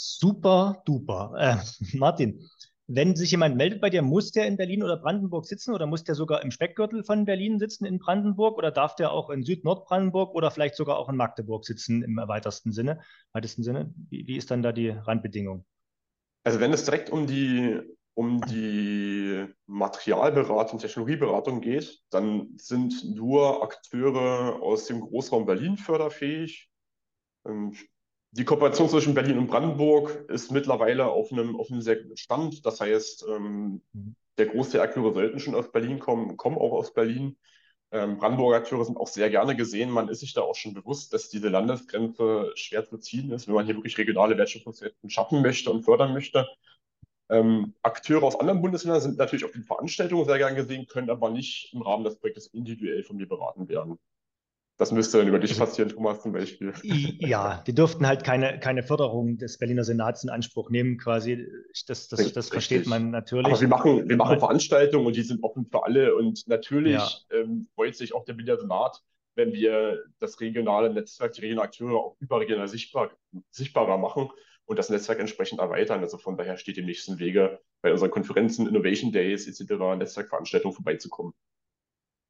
Super 0.00 0.80
duper. 0.84 1.34
Äh, 1.36 1.56
Martin, 1.98 2.48
wenn 2.86 3.16
sich 3.16 3.32
jemand 3.32 3.56
meldet 3.56 3.80
bei 3.80 3.90
dir, 3.90 4.00
muss 4.00 4.30
der 4.30 4.46
in 4.46 4.56
Berlin 4.56 4.84
oder 4.84 4.96
Brandenburg 4.96 5.44
sitzen 5.44 5.74
oder 5.74 5.86
muss 5.86 6.04
der 6.04 6.14
sogar 6.14 6.42
im 6.42 6.52
Speckgürtel 6.52 7.02
von 7.02 7.24
Berlin 7.24 7.58
sitzen 7.58 7.84
in 7.84 7.98
Brandenburg 7.98 8.56
oder 8.58 8.70
darf 8.70 8.94
der 8.94 9.10
auch 9.10 9.28
in 9.28 9.42
Süd-Nordbrandenburg 9.42 10.36
oder 10.36 10.52
vielleicht 10.52 10.76
sogar 10.76 10.98
auch 10.98 11.08
in 11.08 11.16
Magdeburg 11.16 11.64
sitzen 11.64 12.04
im 12.04 12.16
weitesten 12.16 12.70
Sinne? 12.70 13.00
Weitesten 13.32 13.64
Sinne? 13.64 13.92
Wie, 14.08 14.24
wie 14.28 14.36
ist 14.36 14.52
dann 14.52 14.62
da 14.62 14.70
die 14.70 14.90
Randbedingung? 14.90 15.64
Also 16.44 16.60
wenn 16.60 16.72
es 16.72 16.84
direkt 16.84 17.10
um 17.10 17.26
die, 17.26 17.80
um 18.14 18.40
die 18.42 19.46
Materialberatung, 19.66 20.78
Technologieberatung 20.78 21.60
geht, 21.60 22.02
dann 22.10 22.50
sind 22.56 23.04
nur 23.16 23.64
Akteure 23.64 24.62
aus 24.62 24.86
dem 24.86 25.00
Großraum 25.00 25.44
Berlin 25.44 25.76
förderfähig. 25.76 26.70
Ähm, 27.44 27.74
die 28.32 28.44
Kooperation 28.44 28.88
zwischen 28.88 29.14
Berlin 29.14 29.38
und 29.38 29.46
Brandenburg 29.46 30.24
ist 30.28 30.50
mittlerweile 30.50 31.06
auf 31.06 31.32
einem, 31.32 31.56
auf 31.56 31.70
einem 31.70 31.80
sehr 31.80 31.96
guten 31.96 32.16
Stand. 32.16 32.64
Das 32.66 32.80
heißt, 32.80 33.26
ähm, 33.28 33.82
der 34.36 34.46
Großteil 34.46 34.80
der 34.80 34.88
Akteure 34.88 35.12
sollten 35.12 35.40
schon 35.40 35.54
aus 35.54 35.72
Berlin 35.72 35.98
kommen, 35.98 36.36
kommen 36.36 36.56
auch 36.56 36.72
aus 36.72 36.92
Berlin. 36.92 37.36
Ähm, 37.90 38.18
Brandenburger 38.18 38.58
Akteure 38.58 38.84
sind 38.84 38.98
auch 38.98 39.08
sehr 39.08 39.30
gerne 39.30 39.56
gesehen. 39.56 39.90
Man 39.90 40.08
ist 40.08 40.20
sich 40.20 40.34
da 40.34 40.42
auch 40.42 40.54
schon 40.54 40.74
bewusst, 40.74 41.14
dass 41.14 41.30
diese 41.30 41.48
Landesgrenze 41.48 42.52
schwer 42.54 42.84
zu 42.84 42.98
ziehen 42.98 43.32
ist, 43.32 43.48
wenn 43.48 43.54
man 43.54 43.64
hier 43.64 43.76
wirklich 43.76 43.96
regionale 43.96 44.36
Wertschöpfungsketten 44.36 45.08
schaffen 45.08 45.40
möchte 45.40 45.70
und 45.70 45.82
fördern 45.82 46.12
möchte. 46.12 46.46
Ähm, 47.30 47.74
Akteure 47.82 48.24
aus 48.24 48.38
anderen 48.38 48.60
Bundesländern 48.60 49.00
sind 49.00 49.18
natürlich 49.18 49.44
auf 49.44 49.52
den 49.52 49.64
Veranstaltungen 49.64 50.26
sehr 50.26 50.38
gern 50.38 50.54
gesehen, 50.54 50.86
können 50.86 51.10
aber 51.10 51.30
nicht 51.30 51.72
im 51.72 51.82
Rahmen 51.82 52.04
des 52.04 52.18
Projektes 52.18 52.46
individuell 52.48 53.02
von 53.04 53.16
mir 53.16 53.28
beraten 53.28 53.68
werden. 53.68 53.98
Das 54.78 54.92
müsste 54.92 55.18
dann 55.18 55.26
über 55.26 55.40
dich 55.40 55.50
also 55.50 55.64
passieren, 55.64 55.88
Thomas, 55.88 56.22
zum 56.22 56.32
Beispiel. 56.32 56.72
Ja, 57.18 57.64
die 57.66 57.74
dürften 57.74 58.06
halt 58.06 58.22
keine, 58.22 58.60
keine 58.60 58.84
Förderung 58.84 59.36
des 59.36 59.58
Berliner 59.58 59.82
Senats 59.82 60.22
in 60.22 60.30
Anspruch 60.30 60.70
nehmen, 60.70 60.98
quasi. 60.98 61.48
Das, 61.88 62.06
das, 62.06 62.32
das 62.32 62.48
versteht 62.48 62.86
man 62.86 63.10
natürlich. 63.10 63.46
Aber 63.46 63.60
wir 63.60 63.66
machen, 63.66 64.08
wir 64.08 64.16
machen 64.16 64.38
Veranstaltungen 64.38 65.04
und 65.04 65.16
die 65.16 65.22
sind 65.22 65.42
offen 65.42 65.66
für 65.66 65.84
alle. 65.84 66.14
Und 66.14 66.46
natürlich 66.46 66.92
ja. 66.92 67.08
ähm, 67.36 67.66
freut 67.74 67.96
sich 67.96 68.14
auch 68.14 68.24
der 68.24 68.34
Berliner 68.34 68.58
Senat, 68.58 69.02
wenn 69.34 69.52
wir 69.52 70.04
das 70.20 70.40
regionale 70.40 70.94
Netzwerk, 70.94 71.32
die 71.32 71.40
regionalen 71.40 71.68
Akteure 71.68 71.96
auch 71.96 72.16
überregional 72.20 72.68
sichtbar, 72.68 73.10
sichtbarer 73.50 73.98
machen 73.98 74.30
und 74.66 74.78
das 74.78 74.90
Netzwerk 74.90 75.18
entsprechend 75.18 75.58
erweitern. 75.58 76.00
Also 76.02 76.18
von 76.18 76.36
daher 76.36 76.56
steht 76.56 76.78
im 76.78 76.86
nächsten 76.86 77.18
Wege 77.18 77.58
bei 77.82 77.90
unseren 77.90 78.12
Konferenzen, 78.12 78.68
Innovation 78.68 79.10
Days 79.10 79.48
etc., 79.48 79.72
Netzwerkveranstaltungen 79.96 80.74
vorbeizukommen. 80.74 81.32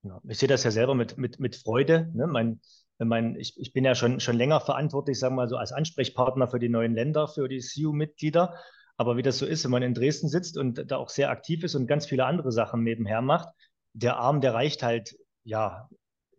Ja, 0.08 0.20
ich 0.26 0.38
sehe 0.38 0.48
das 0.48 0.64
ja 0.64 0.70
selber 0.70 0.94
mit, 0.94 1.18
mit, 1.18 1.38
mit 1.38 1.54
Freude. 1.56 2.10
Ne? 2.14 2.26
Mein, 2.26 2.60
mein, 2.98 3.36
ich, 3.36 3.58
ich 3.58 3.72
bin 3.72 3.84
ja 3.84 3.94
schon, 3.94 4.20
schon 4.20 4.36
länger 4.36 4.60
verantwortlich, 4.60 5.18
sagen 5.18 5.34
wir 5.34 5.42
mal 5.42 5.48
so, 5.48 5.56
als 5.56 5.72
Ansprechpartner 5.72 6.48
für 6.48 6.58
die 6.58 6.70
neuen 6.70 6.94
Länder, 6.94 7.28
für 7.28 7.48
die 7.48 7.60
CU-Mitglieder. 7.60 8.54
Aber 8.96 9.16
wie 9.16 9.22
das 9.22 9.38
so 9.38 9.46
ist, 9.46 9.64
wenn 9.64 9.70
man 9.70 9.82
in 9.82 9.94
Dresden 9.94 10.28
sitzt 10.28 10.56
und 10.56 10.90
da 10.90 10.96
auch 10.96 11.10
sehr 11.10 11.30
aktiv 11.30 11.62
ist 11.62 11.74
und 11.74 11.86
ganz 11.86 12.06
viele 12.06 12.24
andere 12.24 12.50
Sachen 12.50 12.82
nebenher 12.82 13.20
macht, 13.20 13.48
der 13.92 14.16
Arm, 14.16 14.40
der 14.40 14.54
reicht 14.54 14.82
halt, 14.82 15.16
ja, 15.44 15.88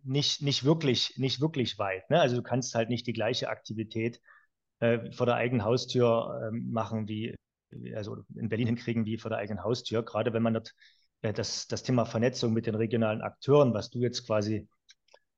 nicht, 0.03 0.41
nicht, 0.41 0.63
wirklich, 0.63 1.13
nicht 1.17 1.41
wirklich 1.41 1.77
weit. 1.77 2.10
Ne? 2.10 2.19
Also 2.19 2.36
du 2.36 2.41
kannst 2.41 2.73
halt 2.75 2.89
nicht 2.89 3.05
die 3.05 3.13
gleiche 3.13 3.49
Aktivität 3.49 4.19
äh, 4.79 5.12
vor 5.12 5.25
der 5.25 5.36
eigenen 5.36 5.63
Haustür 5.63 6.41
äh, 6.41 6.51
machen, 6.51 7.08
wie, 7.08 7.36
also 7.95 8.17
in 8.36 8.49
Berlin 8.49 8.67
hinkriegen 8.67 9.05
wie 9.05 9.17
vor 9.17 9.29
der 9.29 9.39
eigenen 9.39 9.63
Haustür, 9.63 10.03
gerade 10.03 10.34
wenn 10.34 10.43
man 10.43 10.53
dort 10.53 10.73
das, 11.21 11.67
das 11.67 11.84
Thema 11.84 12.05
Vernetzung 12.05 12.53
mit 12.53 12.65
den 12.65 12.75
regionalen 12.75 13.21
Akteuren, 13.21 13.73
was 13.73 13.89
du 13.89 13.99
jetzt 13.99 14.25
quasi 14.25 14.67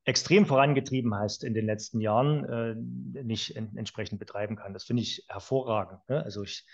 extrem 0.06 0.46
vorangetrieben 0.46 1.14
hast 1.16 1.44
in 1.44 1.54
den 1.54 1.66
letzten 1.66 2.00
Jahren, 2.00 2.46
äh, 2.46 3.24
nicht 3.24 3.56
en 3.56 3.76
entsprechend 3.78 4.20
betreiben 4.20 4.56
kann. 4.56 4.74
Das 4.74 4.84
finde 4.84 5.04
ich 5.04 5.26
hervorragend. 5.28 6.00
Ne? 6.10 6.24
Also 6.24 6.44
ich, 6.44 6.66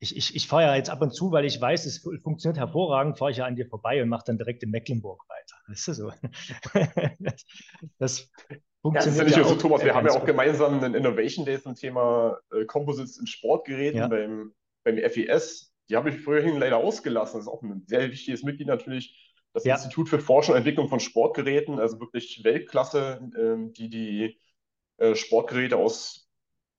ich, 0.00 0.16
ich, 0.16 0.34
ich 0.34 0.48
fahre 0.48 0.64
ja 0.64 0.76
jetzt 0.76 0.90
ab 0.90 1.00
und 1.00 1.14
zu, 1.14 1.30
weil 1.30 1.44
ich 1.44 1.60
weiß, 1.60 1.86
es 1.86 1.98
funktioniert 1.98 2.58
hervorragend, 2.58 3.18
fahre 3.18 3.30
ich 3.30 3.36
ja 3.36 3.46
an 3.46 3.54
dir 3.54 3.66
vorbei 3.68 4.02
und 4.02 4.08
mache 4.08 4.24
dann 4.26 4.36
direkt 4.36 4.62
in 4.62 4.70
Mecklenburg 4.70 5.22
weiter. 5.28 5.56
Das 5.68 5.88
ist 5.88 5.96
so. 5.96 6.12
das, 7.20 7.46
das 7.98 8.30
funktioniert 8.82 8.96
das 9.06 9.06
ist 9.06 9.18
ja 9.18 9.24
nicht 9.38 9.48
so, 9.48 9.54
Thomas. 9.54 9.84
Wir 9.84 9.94
haben 9.94 10.06
ja 10.06 10.12
auch 10.12 10.24
gemeinsam 10.24 10.82
einen 10.82 10.94
Innovation 10.94 11.46
Day 11.46 11.60
zum 11.60 11.76
Thema 11.76 12.38
äh, 12.52 12.64
Composites 12.64 13.18
in 13.18 13.26
Sportgeräten 13.26 13.98
ja. 13.98 14.08
beim, 14.08 14.52
beim 14.84 14.98
FES 14.98 15.71
die 15.88 15.96
habe 15.96 16.10
ich 16.10 16.20
vorhin 16.20 16.58
leider 16.58 16.78
ausgelassen. 16.78 17.38
Das 17.38 17.46
ist 17.46 17.52
auch 17.52 17.62
ein 17.62 17.84
sehr 17.86 18.10
wichtiges 18.10 18.42
Mitglied 18.42 18.68
natürlich. 18.68 19.32
Das 19.52 19.64
ja. 19.64 19.74
Institut 19.74 20.08
für 20.08 20.18
Forschung 20.18 20.54
und 20.54 20.58
Entwicklung 20.58 20.88
von 20.88 21.00
Sportgeräten, 21.00 21.78
also 21.78 22.00
wirklich 22.00 22.42
Weltklasse, 22.42 23.20
ähm, 23.38 23.72
die 23.74 23.90
die 23.90 24.40
äh, 24.96 25.14
Sportgeräte 25.14 25.76
aus 25.76 26.30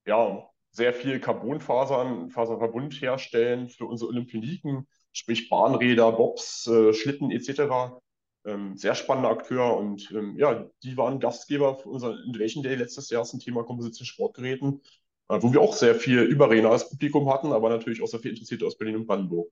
ja, 0.06 0.50
sehr 0.72 0.94
viel 0.94 1.20
Carbonfasern, 1.20 2.30
Faserverbund 2.32 3.00
herstellen 3.00 3.70
für 3.70 3.86
unsere 3.86 4.10
Olympioniken, 4.10 4.88
sprich 5.12 5.50
Bahnräder, 5.50 6.12
Bobs, 6.12 6.68
äh, 6.68 6.94
Schlitten 6.94 7.32
etc. 7.32 8.02
Ähm, 8.46 8.76
sehr 8.76 8.96
spannender 8.96 9.30
Akteur 9.30 9.78
und 9.78 10.12
ähm, 10.12 10.36
ja, 10.38 10.68
die 10.84 10.98
waren 10.98 11.20
Gastgeber 11.20 11.78
für 11.78 11.90
unser 11.90 12.18
Innovation 12.26 12.64
Day 12.64 12.76
letztes 12.76 13.10
Jahr 13.10 13.24
zum 13.24 13.40
Thema 13.40 13.64
Komposition 13.64 14.06
Sportgeräten 14.06 14.82
äh, 14.82 15.03
wo 15.28 15.52
wir 15.54 15.62
auch 15.62 15.74
sehr 15.74 15.96
viel 15.96 16.22
überregionales 16.22 16.90
Publikum 16.90 17.32
hatten, 17.32 17.52
aber 17.52 17.70
natürlich 17.70 18.02
auch 18.02 18.08
sehr 18.08 18.20
viel 18.20 18.32
Interessierte 18.32 18.66
aus 18.66 18.78
Berlin 18.78 18.98
und 18.98 19.08
Brandenburg. 19.08 19.50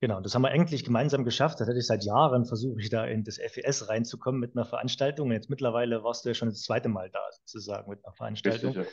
Genau, 0.00 0.20
das 0.20 0.34
haben 0.34 0.42
wir 0.42 0.50
eigentlich 0.50 0.84
gemeinsam 0.84 1.24
geschafft. 1.24 1.58
Das 1.58 1.66
hatte 1.66 1.78
ich 1.78 1.86
seit 1.86 2.04
Jahren 2.04 2.44
versuche 2.44 2.80
ich 2.80 2.88
da 2.88 3.04
in 3.04 3.24
das 3.24 3.38
FES 3.38 3.88
reinzukommen 3.88 4.40
mit 4.40 4.54
einer 4.54 4.64
Veranstaltung. 4.64 5.28
Und 5.28 5.34
jetzt 5.34 5.50
mittlerweile 5.50 6.04
warst 6.04 6.24
du 6.24 6.28
ja 6.28 6.34
schon 6.34 6.48
das 6.48 6.62
zweite 6.62 6.88
Mal 6.88 7.10
da, 7.10 7.20
sozusagen, 7.32 7.90
mit 7.90 8.04
einer 8.04 8.14
Veranstaltung. 8.14 8.74
Richtig, 8.74 8.86
ja. 8.86 8.92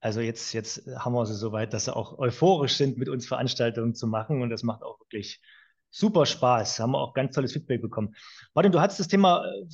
Also 0.00 0.20
jetzt, 0.20 0.52
jetzt 0.52 0.86
haben 0.96 1.12
wir 1.12 1.24
sie 1.26 1.34
so 1.34 1.52
weit, 1.52 1.72
dass 1.72 1.84
sie 1.84 1.94
auch 1.94 2.18
euphorisch 2.18 2.74
sind, 2.74 2.98
mit 2.98 3.08
uns 3.08 3.28
Veranstaltungen 3.28 3.94
zu 3.94 4.08
machen. 4.08 4.42
Und 4.42 4.50
das 4.50 4.64
macht 4.64 4.82
auch 4.82 4.98
wirklich 4.98 5.40
super 5.90 6.26
Spaß. 6.26 6.80
Haben 6.80 6.92
wir 6.92 7.00
auch 7.00 7.14
ganz 7.14 7.34
tolles 7.34 7.52
Feedback 7.52 7.82
bekommen. 7.82 8.14
Martin, 8.54 8.72
du 8.72 8.80
hattest 8.80 9.00
das 9.00 9.08
Thema 9.08 9.44
äh, 9.44 9.66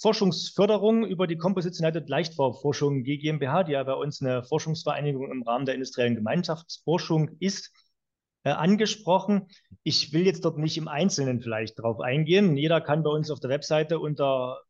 Forschungsförderung 0.00 1.06
über 1.06 1.26
die 1.26 1.36
Composites 1.36 1.80
United 1.80 2.08
Leichtbauforschung 2.08 3.04
GmbH, 3.04 3.64
die 3.64 3.72
ja 3.72 3.84
bei 3.84 3.94
uns 3.94 4.20
eine 4.20 4.42
Forschungsvereinigung 4.42 5.30
im 5.30 5.42
Rahmen 5.42 5.64
der 5.64 5.74
industriellen 5.74 6.16
Gemeinschaftsforschung 6.16 7.36
ist, 7.38 7.72
äh, 8.44 8.50
angesprochen. 8.50 9.46
Ich 9.84 10.12
will 10.12 10.26
jetzt 10.26 10.44
dort 10.44 10.58
nicht 10.58 10.76
im 10.76 10.88
Einzelnen 10.88 11.40
vielleicht 11.40 11.78
drauf 11.78 12.00
eingehen. 12.00 12.56
Jeder 12.56 12.80
kann 12.80 13.04
bei 13.04 13.10
uns 13.10 13.30
auf 13.30 13.38
der 13.38 13.50
Webseite 13.50 14.00
unter 14.00 14.60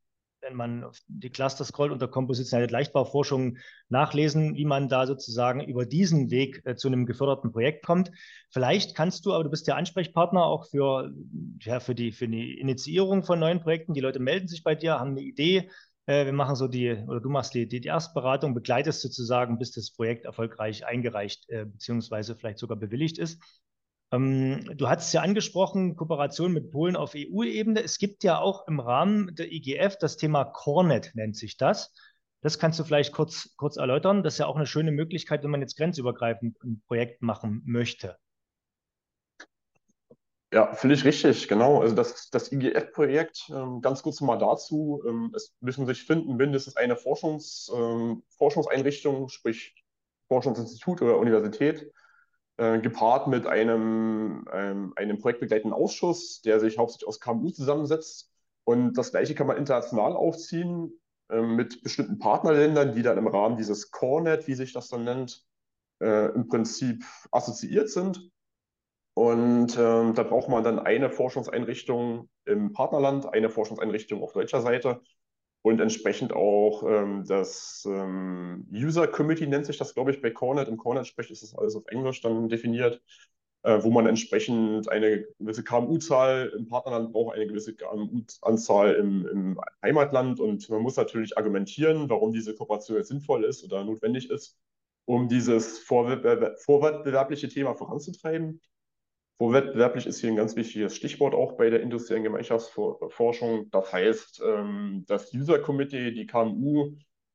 wenn 0.42 0.54
man 0.54 0.84
auf 0.84 0.98
die 1.08 1.30
Cluster 1.30 1.64
scrollt 1.64 1.92
unter 1.92 2.08
kompositionelle 2.08 2.70
Leichtbauforschung 2.70 3.58
nachlesen, 3.88 4.56
wie 4.56 4.64
man 4.64 4.88
da 4.88 5.06
sozusagen 5.06 5.60
über 5.62 5.86
diesen 5.86 6.30
Weg 6.30 6.62
äh, 6.64 6.74
zu 6.74 6.88
einem 6.88 7.06
geförderten 7.06 7.52
Projekt 7.52 7.84
kommt. 7.86 8.10
Vielleicht 8.50 8.94
kannst 8.94 9.24
du, 9.24 9.32
aber 9.32 9.44
du 9.44 9.50
bist 9.50 9.66
ja 9.66 9.76
Ansprechpartner 9.76 10.44
auch 10.44 10.68
für, 10.68 11.12
ja, 11.60 11.80
für, 11.80 11.94
die, 11.94 12.12
für 12.12 12.28
die 12.28 12.58
Initiierung 12.58 13.22
von 13.22 13.38
neuen 13.38 13.60
Projekten. 13.60 13.94
Die 13.94 14.00
Leute 14.00 14.18
melden 14.18 14.48
sich 14.48 14.62
bei 14.62 14.74
dir, 14.74 14.98
haben 14.98 15.12
eine 15.12 15.22
Idee. 15.22 15.70
Äh, 16.06 16.26
wir 16.26 16.32
machen 16.32 16.56
so 16.56 16.68
die, 16.68 16.92
oder 17.06 17.20
du 17.20 17.28
machst 17.28 17.54
die, 17.54 17.68
die, 17.68 17.80
die 17.80 17.88
Erstberatung, 17.88 18.54
begleitest 18.54 19.00
sozusagen, 19.00 19.58
bis 19.58 19.72
das 19.72 19.92
Projekt 19.92 20.24
erfolgreich 20.24 20.84
eingereicht 20.84 21.48
äh, 21.48 21.64
beziehungsweise 21.64 22.36
vielleicht 22.36 22.58
sogar 22.58 22.76
bewilligt 22.76 23.18
ist. 23.18 23.40
Ähm, 24.12 24.70
du 24.76 24.88
hast 24.88 25.06
es 25.06 25.12
ja 25.12 25.22
angesprochen, 25.22 25.96
Kooperation 25.96 26.52
mit 26.52 26.70
Polen 26.70 26.96
auf 26.96 27.14
EU-Ebene. 27.16 27.82
Es 27.82 27.98
gibt 27.98 28.22
ja 28.22 28.38
auch 28.38 28.68
im 28.68 28.78
Rahmen 28.78 29.34
der 29.34 29.50
IGF 29.50 29.96
das 29.98 30.18
Thema 30.18 30.44
Cornet, 30.44 31.12
nennt 31.14 31.36
sich 31.36 31.56
das. 31.56 31.94
Das 32.42 32.58
kannst 32.58 32.78
du 32.78 32.84
vielleicht 32.84 33.12
kurz, 33.12 33.54
kurz 33.56 33.76
erläutern. 33.76 34.22
Das 34.22 34.34
ist 34.34 34.38
ja 34.38 34.46
auch 34.46 34.56
eine 34.56 34.66
schöne 34.66 34.92
Möglichkeit, 34.92 35.42
wenn 35.42 35.50
man 35.50 35.60
jetzt 35.60 35.76
grenzübergreifend 35.76 36.62
ein 36.62 36.82
Projekt 36.86 37.22
machen 37.22 37.62
möchte. 37.64 38.18
Ja, 40.52 40.74
völlig 40.74 41.02
richtig, 41.06 41.48
genau. 41.48 41.80
Also 41.80 41.94
das, 41.94 42.28
das 42.28 42.52
IGF-Projekt, 42.52 43.48
ähm, 43.48 43.80
ganz 43.80 44.02
kurz 44.02 44.20
mal 44.20 44.36
dazu, 44.36 45.02
ähm, 45.08 45.32
es 45.34 45.54
müssen 45.60 45.86
sich 45.86 46.04
finden 46.04 46.36
mindestens 46.36 46.76
eine 46.76 46.96
Forschungs, 46.96 47.72
Forschungseinrichtung, 48.36 49.30
sprich 49.30 49.74
Forschungsinstitut 50.28 51.00
oder 51.00 51.16
Universität, 51.16 51.90
äh, 52.56 52.80
gepaart 52.80 53.28
mit 53.28 53.46
einem, 53.46 54.46
ähm, 54.52 54.92
einem 54.96 55.18
projektbegleitenden 55.18 55.72
Ausschuss, 55.72 56.42
der 56.42 56.60
sich 56.60 56.78
hauptsächlich 56.78 57.08
aus 57.08 57.20
KMU 57.20 57.50
zusammensetzt. 57.50 58.30
Und 58.64 58.94
das 58.94 59.10
Gleiche 59.10 59.34
kann 59.34 59.46
man 59.46 59.56
international 59.56 60.12
aufziehen 60.12 60.92
äh, 61.30 61.40
mit 61.40 61.82
bestimmten 61.82 62.18
Partnerländern, 62.18 62.94
die 62.94 63.02
dann 63.02 63.18
im 63.18 63.26
Rahmen 63.26 63.56
dieses 63.56 63.90
CoreNet, 63.90 64.46
wie 64.46 64.54
sich 64.54 64.72
das 64.72 64.88
dann 64.88 65.04
nennt, 65.04 65.44
äh, 66.00 66.32
im 66.34 66.48
Prinzip 66.48 67.04
assoziiert 67.30 67.88
sind. 67.90 68.30
Und 69.14 69.76
ähm, 69.78 70.14
da 70.14 70.22
braucht 70.22 70.48
man 70.48 70.64
dann 70.64 70.78
eine 70.78 71.10
Forschungseinrichtung 71.10 72.30
im 72.44 72.72
Partnerland, 72.72 73.26
eine 73.32 73.50
Forschungseinrichtung 73.50 74.22
auf 74.22 74.32
deutscher 74.32 74.62
Seite 74.62 75.02
und 75.62 75.80
entsprechend 75.80 76.32
auch 76.32 76.82
ähm, 76.82 77.24
das 77.26 77.86
ähm, 77.88 78.66
User 78.72 79.06
Committee 79.06 79.46
nennt 79.46 79.66
sich 79.66 79.78
das, 79.78 79.94
glaube 79.94 80.10
ich, 80.10 80.20
bei 80.20 80.30
Cornet. 80.30 80.68
Im 80.68 80.76
Cornet-Sprech 80.76 81.30
ist 81.30 81.42
das 81.42 81.54
alles 81.54 81.76
auf 81.76 81.86
Englisch 81.86 82.20
dann 82.20 82.48
definiert, 82.48 83.00
äh, 83.62 83.78
wo 83.82 83.90
man 83.90 84.06
entsprechend 84.06 84.88
eine 84.88 85.24
gewisse 85.38 85.62
KMU-Zahl 85.62 86.52
im 86.58 86.66
Partnerland 86.66 87.12
braucht, 87.12 87.36
eine 87.36 87.46
gewisse 87.46 87.76
KMU-Anzahl 87.76 88.94
im, 88.94 89.26
im, 89.28 89.60
Heimatland 89.82 90.40
und 90.40 90.68
man 90.68 90.82
muss 90.82 90.96
natürlich 90.96 91.38
argumentieren, 91.38 92.10
warum 92.10 92.32
diese 92.32 92.54
Kooperation 92.56 92.96
jetzt 92.96 93.08
sinnvoll 93.08 93.44
ist 93.44 93.62
oder 93.62 93.84
notwendig 93.84 94.30
ist, 94.30 94.58
um 95.04 95.28
dieses 95.28 95.78
vorwettbewerbliche 95.78 97.48
Thema 97.48 97.74
voranzutreiben. 97.74 98.60
Vorwettbewerblich 99.42 100.06
ist 100.06 100.20
hier 100.20 100.30
ein 100.30 100.36
ganz 100.36 100.54
wichtiges 100.54 100.94
Stichwort 100.94 101.34
auch 101.34 101.56
bei 101.56 101.68
der 101.68 101.80
industriellen 101.80 102.22
Gemeinschaftsforschung. 102.22 103.68
Das 103.72 103.92
heißt, 103.92 104.40
ähm, 104.46 105.04
das 105.08 105.34
User 105.34 105.58
Committee, 105.58 106.12
die 106.12 106.28
KMU, 106.28 106.92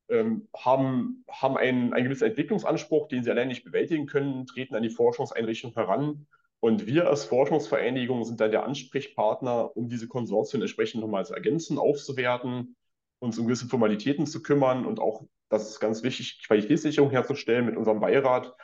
ähm, 0.07 0.47
haben, 0.55 1.25
haben 1.29 1.57
einen, 1.57 1.91
einen 1.91 2.05
gewissen 2.05 2.29
Entwicklungsanspruch, 2.29 3.09
den 3.09 3.25
sie 3.25 3.29
allein 3.29 3.49
nicht 3.49 3.65
bewältigen 3.65 4.05
können, 4.05 4.45
treten 4.45 4.73
an 4.75 4.83
die 4.83 4.89
Forschungseinrichtung 4.89 5.73
heran. 5.73 6.27
Und 6.61 6.87
wir 6.87 7.09
als 7.09 7.25
Forschungsvereinigung 7.25 8.23
sind 8.23 8.39
dann 8.39 8.51
der 8.51 8.63
Ansprechpartner, 8.63 9.75
um 9.75 9.89
diese 9.89 10.07
Konsortien 10.07 10.61
entsprechend 10.61 11.01
nochmal 11.01 11.25
zu 11.25 11.33
ergänzen, 11.33 11.77
aufzuwerten, 11.77 12.77
uns 13.19 13.37
um 13.37 13.47
gewisse 13.47 13.67
Formalitäten 13.67 14.27
zu 14.27 14.41
kümmern 14.41 14.85
und 14.85 15.01
auch, 15.01 15.25
das 15.49 15.71
ist 15.71 15.81
ganz 15.81 16.03
wichtig, 16.03 16.41
Qualitätssicherung 16.47 17.11
herzustellen 17.11 17.65
mit 17.65 17.75
unserem 17.75 17.99
Beirat, 17.99 18.55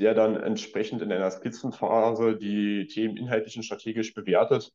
der 0.00 0.14
dann 0.14 0.36
entsprechend 0.36 1.02
in 1.02 1.12
einer 1.12 1.30
Skizzenphase 1.30 2.36
die 2.36 2.86
Themen 2.86 3.16
inhaltlich 3.16 3.56
und 3.56 3.64
strategisch 3.64 4.14
bewertet 4.14 4.72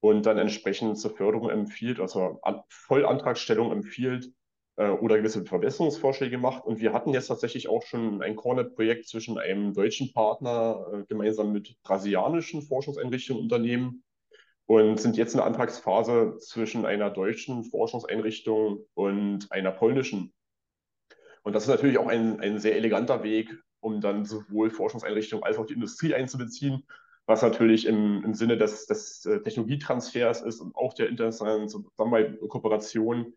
und 0.00 0.26
dann 0.26 0.36
entsprechend 0.36 0.98
zur 0.98 1.16
Förderung 1.16 1.48
empfiehlt, 1.48 2.00
also 2.00 2.40
Vollantragstellung 2.68 3.70
empfiehlt 3.70 4.32
äh, 4.76 4.88
oder 4.88 5.16
gewisse 5.16 5.44
Verbesserungsvorschläge 5.44 6.38
macht. 6.38 6.64
Und 6.64 6.80
wir 6.80 6.92
hatten 6.92 7.14
jetzt 7.14 7.28
tatsächlich 7.28 7.68
auch 7.68 7.84
schon 7.84 8.20
ein 8.20 8.34
Cornet-Projekt 8.34 9.06
zwischen 9.06 9.38
einem 9.38 9.72
deutschen 9.72 10.12
Partner 10.12 10.84
äh, 10.92 11.04
gemeinsam 11.04 11.52
mit 11.52 11.76
brasilianischen 11.84 12.62
Forschungseinrichtungen 12.62 13.42
Unternehmen 13.42 14.02
und 14.66 15.00
sind 15.00 15.16
jetzt 15.16 15.34
in 15.34 15.38
der 15.38 15.46
Antragsphase 15.46 16.38
zwischen 16.38 16.84
einer 16.84 17.10
deutschen 17.10 17.64
Forschungseinrichtung 17.64 18.84
und 18.94 19.52
einer 19.52 19.70
polnischen. 19.70 20.32
Und 21.44 21.52
das 21.52 21.64
ist 21.64 21.68
natürlich 21.68 21.98
auch 21.98 22.08
ein, 22.08 22.40
ein 22.40 22.58
sehr 22.58 22.74
eleganter 22.74 23.22
Weg, 23.22 23.54
um 23.84 24.00
dann 24.00 24.24
sowohl 24.24 24.70
Forschungseinrichtungen 24.70 25.44
als 25.44 25.58
auch 25.58 25.66
die 25.66 25.74
Industrie 25.74 26.14
einzubeziehen, 26.14 26.84
was 27.26 27.42
natürlich 27.42 27.86
im, 27.86 28.24
im 28.24 28.34
Sinne 28.34 28.56
des, 28.56 28.86
des 28.86 29.24
äh, 29.26 29.40
Technologietransfers 29.42 30.42
ist 30.42 30.60
und 30.60 30.74
auch 30.74 30.94
der 30.94 31.08
internationalen 31.08 31.68
Zusammenarbeit 31.68 32.40
und 32.40 32.48
Kooperation 32.48 33.34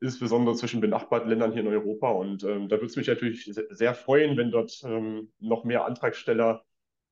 insbesondere 0.00 0.54
zwischen 0.56 0.80
benachbarten 0.80 1.30
Ländern 1.30 1.52
hier 1.52 1.62
in 1.62 1.68
Europa. 1.68 2.10
Und 2.10 2.44
ähm, 2.44 2.68
da 2.68 2.76
würde 2.76 2.86
es 2.86 2.96
mich 2.96 3.06
natürlich 3.06 3.50
sehr 3.70 3.94
freuen, 3.94 4.36
wenn 4.36 4.50
dort 4.50 4.82
ähm, 4.84 5.32
noch 5.38 5.64
mehr 5.64 5.86
Antragsteller 5.86 6.64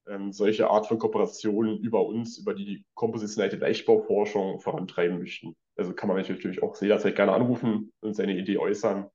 ähm, 0.06 0.32
solche 0.32 0.68
Art 0.68 0.86
von 0.86 0.98
Kooperationen 0.98 1.78
über 1.78 2.04
uns, 2.04 2.38
über 2.38 2.54
die 2.54 2.84
kompositionelle 2.94 3.56
Leichtbauforschung 3.56 4.60
vorantreiben 4.60 5.18
möchten. 5.18 5.54
Also 5.76 5.94
kann 5.94 6.08
man 6.08 6.18
mich 6.18 6.28
natürlich 6.28 6.62
auch 6.62 6.78
jederzeit 6.80 7.16
gerne 7.16 7.32
anrufen 7.32 7.92
und 8.00 8.14
seine 8.14 8.36
Idee 8.36 8.58
äußern. 8.58 9.08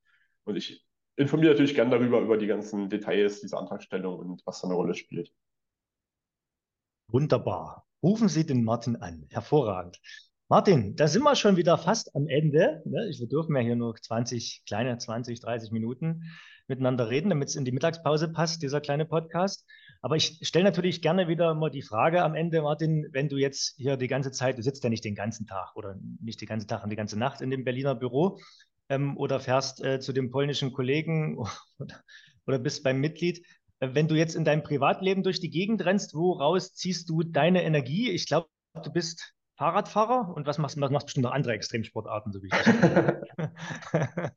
Und 0.46 0.56
ich 0.56 0.87
informiere 1.18 1.52
natürlich 1.52 1.76
gerne 1.76 1.92
darüber, 1.92 2.22
über 2.22 2.38
die 2.38 2.48
ganzen 2.48 2.90
Details 2.90 3.42
dieser 3.42 3.60
Antragstellung 3.60 4.18
und 4.18 4.42
was 4.46 4.62
da 4.62 4.68
eine 4.68 4.76
Rolle 4.76 4.94
spielt. 4.94 5.34
Wunderbar. 7.10 7.86
Rufen 8.04 8.30
Sie 8.30 8.46
den 8.46 8.64
Martin 8.64 8.96
an. 8.98 9.26
Hervorragend. 9.30 10.00
Martin, 10.50 10.96
da 10.96 11.08
sind 11.08 11.24
wir 11.24 11.36
schon 11.36 11.58
wieder 11.58 11.78
fast 11.78 12.16
am 12.16 12.28
Ende. 12.28 12.82
Ne? 12.86 13.12
Wir 13.18 13.28
dürfen 13.28 13.56
ja 13.56 13.62
hier 13.62 13.76
nur 13.76 13.96
20, 13.96 14.64
kleine 14.66 14.98
20, 14.98 15.40
30 15.42 15.72
Minuten 15.72 16.24
miteinander 16.68 17.10
reden, 17.10 17.30
damit 17.30 17.50
es 17.50 17.56
in 17.56 17.66
die 17.66 17.72
Mittagspause 17.72 18.32
passt, 18.32 18.62
dieser 18.62 18.80
kleine 18.80 19.06
Podcast. 19.06 19.66
Aber 20.02 20.16
ich 20.16 20.40
stelle 20.44 20.66
natürlich 20.66 21.02
gerne 21.02 21.28
wieder 21.28 21.56
mal 21.56 21.72
die 21.72 21.82
Frage 21.82 22.22
am 22.24 22.36
Ende, 22.36 22.62
Martin, 22.62 23.08
wenn 23.12 23.30
du 23.30 23.38
jetzt 23.38 23.76
hier 23.78 23.98
die 23.98 24.08
ganze 24.08 24.32
Zeit, 24.32 24.58
du 24.58 24.62
sitzt 24.62 24.84
ja 24.84 24.90
nicht 24.90 25.04
den 25.04 25.16
ganzen 25.16 25.48
Tag 25.48 25.76
oder 25.76 25.98
nicht 26.22 26.40
den 26.40 26.48
ganzen 26.48 26.68
Tag 26.68 26.84
und 26.84 26.92
die 26.92 26.96
ganze 26.96 27.18
Nacht 27.18 27.42
in 27.42 27.50
dem 27.50 27.64
Berliner 27.64 27.96
Büro 27.96 28.40
ähm, 28.90 29.18
oder 29.18 29.40
fährst 29.40 29.84
äh, 29.84 30.00
zu 30.00 30.14
dem 30.14 30.32
polnischen 30.32 30.74
Kollegen 30.74 31.38
oder, 31.80 31.96
oder 32.46 32.60
bist 32.60 32.84
beim 32.84 33.00
Mitglied. 33.00 33.46
Äh, 33.80 33.90
wenn 33.94 34.08
du 34.08 34.16
jetzt 34.16 34.36
in 34.36 34.46
deinem 34.46 34.64
Privatleben 34.64 35.24
durch 35.24 35.40
die 35.40 35.50
Gegend 35.50 35.84
rennst, 35.86 36.14
woraus 36.14 36.74
ziehst 36.74 37.10
du 37.10 37.24
deine 37.24 37.64
Energie? 37.64 38.12
Ich 38.12 38.28
glaube, 38.28 38.48
du 38.84 38.92
bist 38.92 39.34
Fahrradfahrer 39.58 40.34
und 40.36 40.46
was 40.46 40.58
machst 40.58 40.78
du? 40.78 40.82
Machst 40.82 41.08
bestimmt 41.08 41.24
noch 41.24 41.32
andere 41.32 41.54
Extremsportarten, 41.54 42.32
so 42.32 42.42
wie 42.44 42.50
ich. 42.50 42.54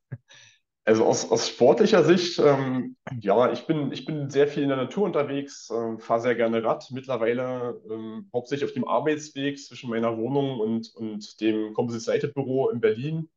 Also 0.83 1.05
aus, 1.05 1.29
aus 1.29 1.47
sportlicher 1.47 2.03
Sicht, 2.03 2.39
ähm, 2.39 2.95
ja, 3.19 3.51
ich 3.51 3.67
bin, 3.67 3.91
ich 3.91 4.05
bin 4.05 4.31
sehr 4.31 4.47
viel 4.47 4.63
in 4.63 4.69
der 4.69 4.79
Natur 4.79 5.03
unterwegs, 5.03 5.69
äh, 5.69 5.99
fahre 5.99 6.21
sehr 6.21 6.35
gerne 6.35 6.63
Rad, 6.63 6.89
mittlerweile 6.89 7.79
ähm, 7.87 8.27
hauptsächlich 8.33 8.67
auf 8.67 8.73
dem 8.73 8.87
Arbeitsweg 8.87 9.59
zwischen 9.59 9.91
meiner 9.91 10.17
Wohnung 10.17 10.59
und, 10.59 10.91
und 10.95 11.39
dem 11.39 11.75
Composite 11.75 12.29
Büro 12.29 12.69
in 12.69 12.81
Berlin, 12.81 13.29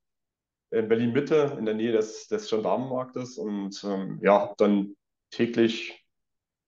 in 0.74 0.88
Berlin 0.88 1.12
Mitte, 1.12 1.56
in 1.58 1.64
der 1.64 1.74
Nähe 1.74 1.92
des, 1.92 2.26
des 2.28 2.48
Gendarmenmarktes 2.50 3.38
und 3.38 3.82
ähm, 3.84 4.18
ja, 4.22 4.40
habe 4.40 4.54
dann 4.58 4.96
täglich 5.30 6.04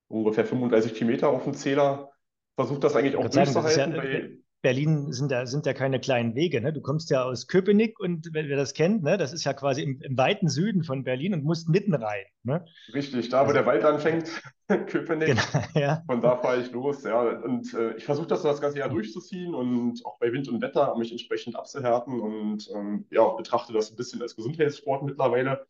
ungefähr 0.09 0.45
35 0.45 0.95
Kilometer 0.95 1.29
auf 1.29 1.45
dem 1.45 1.55
Zähler, 1.55 2.11
versuche 2.55 2.81
das 2.81 2.95
eigentlich 2.95 3.17
auch 3.17 3.29
durchzuhalten. 3.29 3.95
Ja, 3.95 4.01
bei, 4.01 4.39
Berlin 4.67 5.13
sind 5.13 5.31
ja, 5.31 5.47
sind 5.47 5.65
ja 5.65 5.75
keine 5.75 6.01
kleinen 6.01 6.35
Wege. 6.35 6.61
Ne? 6.61 6.73
Du 6.73 6.81
kommst 6.81 7.09
ja 7.11 7.23
aus 7.23 7.47
Köpenick 7.47 8.01
und 8.01 8.31
wer, 8.33 8.49
wer 8.49 8.57
das 8.57 8.75
kennt, 8.75 9.05
ne? 9.05 9.17
das 9.17 9.33
ist 9.33 9.45
ja 9.45 9.53
quasi 9.53 9.81
im, 9.81 10.01
im, 10.01 10.19
weiten 10.19 10.49
Süden 10.49 10.83
von 10.83 11.05
Berlin 11.05 11.35
und 11.35 11.45
musst 11.45 11.69
mitten 11.69 11.95
rein. 11.95 12.25
Ne? 12.43 12.65
Richtig, 12.93 13.29
da 13.29 13.37
wo 13.37 13.43
also, 13.43 13.53
der 13.53 13.67
Wald 13.67 13.85
anfängt, 13.85 14.29
Köpenick. 14.89 15.29
Genau, 15.29 15.65
ja. 15.77 16.03
Von 16.07 16.21
da 16.21 16.37
fahre 16.39 16.63
ich 16.63 16.73
los. 16.73 17.05
Ja. 17.05 17.21
Und 17.21 17.75
äh, 17.75 17.95
ich 17.95 18.05
versuche 18.05 18.27
das 18.27 18.43
das 18.43 18.61
ganze 18.61 18.81
Jahr 18.81 18.89
durchzuziehen 18.89 19.55
und 19.55 20.05
auch 20.05 20.19
bei 20.19 20.33
Wind 20.33 20.49
und 20.49 20.61
Wetter 20.61 20.97
mich 20.99 21.13
entsprechend 21.13 21.55
abzuhärten 21.55 22.19
und 22.19 22.69
ähm, 22.75 23.07
ja, 23.13 23.25
betrachte 23.35 23.73
das 23.73 23.93
ein 23.93 23.97
bisschen 23.97 24.21
als 24.21 24.35
Gesundheitssport 24.35 25.05
mittlerweile. 25.05 25.65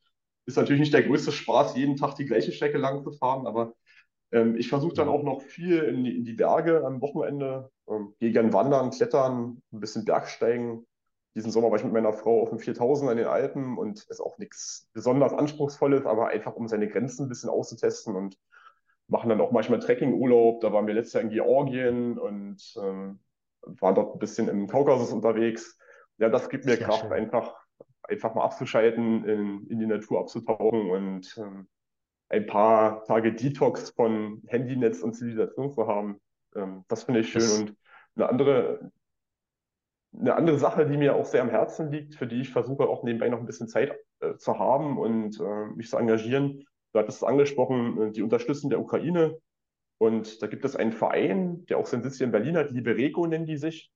Ist 0.46 0.56
natürlich 0.56 0.80
nicht 0.80 0.94
der 0.94 1.02
größte 1.02 1.32
Spaß, 1.32 1.76
jeden 1.76 1.96
Tag 1.96 2.14
die 2.14 2.24
gleiche 2.24 2.52
Strecke 2.52 2.78
lang 2.78 3.02
zu 3.04 3.12
fahren, 3.12 3.46
aber 3.46 3.74
ähm, 4.32 4.56
ich 4.56 4.70
versuche 4.70 4.94
dann 4.94 5.08
auch 5.08 5.22
noch 5.22 5.42
viel 5.42 5.80
in 5.80 6.02
die, 6.02 6.16
in 6.16 6.24
die 6.24 6.32
Berge 6.32 6.82
am 6.82 7.02
Wochenende. 7.02 7.70
Ähm, 7.88 8.14
gehe 8.18 8.32
gerne 8.32 8.52
wandern, 8.52 8.90
klettern, 8.90 9.62
ein 9.72 9.80
bisschen 9.80 10.04
Bergsteigen. 10.04 10.86
Diesen 11.34 11.50
Sommer 11.50 11.70
war 11.70 11.76
ich 11.76 11.84
mit 11.84 11.92
meiner 11.92 12.12
Frau 12.12 12.42
auf 12.42 12.48
dem 12.48 12.58
4000 12.58 13.10
in 13.10 13.18
den 13.18 13.26
Alpen 13.26 13.76
und 13.76 14.04
ist 14.08 14.20
auch 14.20 14.38
nichts 14.38 14.88
besonders 14.92 15.34
Anspruchsvolles, 15.34 16.06
aber 16.06 16.28
einfach 16.28 16.54
um 16.54 16.66
seine 16.66 16.88
Grenzen 16.88 17.26
ein 17.26 17.28
bisschen 17.28 17.50
auszutesten 17.50 18.16
und 18.16 18.38
machen 19.08 19.28
dann 19.28 19.40
auch 19.40 19.52
manchmal 19.52 19.78
Trekkingurlaub. 19.78 20.60
Da 20.60 20.72
waren 20.72 20.86
wir 20.86 20.94
letztes 20.94 21.14
Jahr 21.14 21.22
in 21.22 21.30
Georgien 21.30 22.18
und 22.18 22.74
ähm, 22.82 23.20
waren 23.62 23.94
dort 23.94 24.14
ein 24.14 24.18
bisschen 24.18 24.48
im 24.48 24.66
Kaukasus 24.66 25.12
unterwegs. 25.12 25.78
Ja, 26.18 26.28
das 26.28 26.48
gibt 26.48 26.64
mir 26.64 26.76
Sehr 26.76 26.86
Kraft, 26.86 27.12
einfach, 27.12 27.54
einfach 28.02 28.34
mal 28.34 28.44
abzuschalten, 28.44 29.24
in, 29.24 29.66
in 29.68 29.78
die 29.78 29.86
Natur 29.86 30.20
abzutauchen 30.20 30.90
und 30.90 31.36
ähm, 31.38 31.68
ein 32.28 32.46
paar 32.46 33.04
Tage 33.04 33.34
Detox 33.34 33.90
von 33.90 34.42
Handynetz 34.46 35.02
und 35.02 35.14
Zivilisation 35.14 35.70
zu 35.70 35.86
haben. 35.86 36.20
Ähm, 36.54 36.84
das 36.88 37.04
finde 37.04 37.20
ich 37.20 37.30
schön. 37.30 37.40
Das 37.40 37.58
und 37.58 37.76
eine 38.16 38.28
andere, 38.28 38.92
eine 40.18 40.34
andere 40.34 40.58
Sache, 40.58 40.86
die 40.86 40.96
mir 40.96 41.14
auch 41.14 41.26
sehr 41.26 41.42
am 41.42 41.50
Herzen 41.50 41.90
liegt, 41.90 42.14
für 42.14 42.26
die 42.26 42.40
ich 42.40 42.50
versuche 42.50 42.88
auch 42.88 43.02
nebenbei 43.02 43.28
noch 43.28 43.40
ein 43.40 43.46
bisschen 43.46 43.68
Zeit 43.68 43.94
äh, 44.20 44.36
zu 44.36 44.58
haben 44.58 44.98
und 44.98 45.40
äh, 45.40 45.66
mich 45.74 45.88
zu 45.88 45.96
engagieren. 45.98 46.66
Du 46.92 46.98
hattest 46.98 47.18
es 47.18 47.24
angesprochen, 47.24 48.00
äh, 48.00 48.12
die 48.12 48.22
Unterstützung 48.22 48.70
der 48.70 48.80
Ukraine. 48.80 49.38
Und 49.98 50.42
da 50.42 50.46
gibt 50.46 50.64
es 50.64 50.76
einen 50.76 50.92
Verein, 50.92 51.64
der 51.66 51.78
auch 51.78 51.86
seinen 51.86 52.02
Sitz 52.02 52.18
hier 52.18 52.26
in 52.26 52.32
Berlin 52.32 52.56
hat, 52.56 52.70
Liberego 52.70 53.26
nennen 53.26 53.46
die 53.46 53.56
sich, 53.56 53.90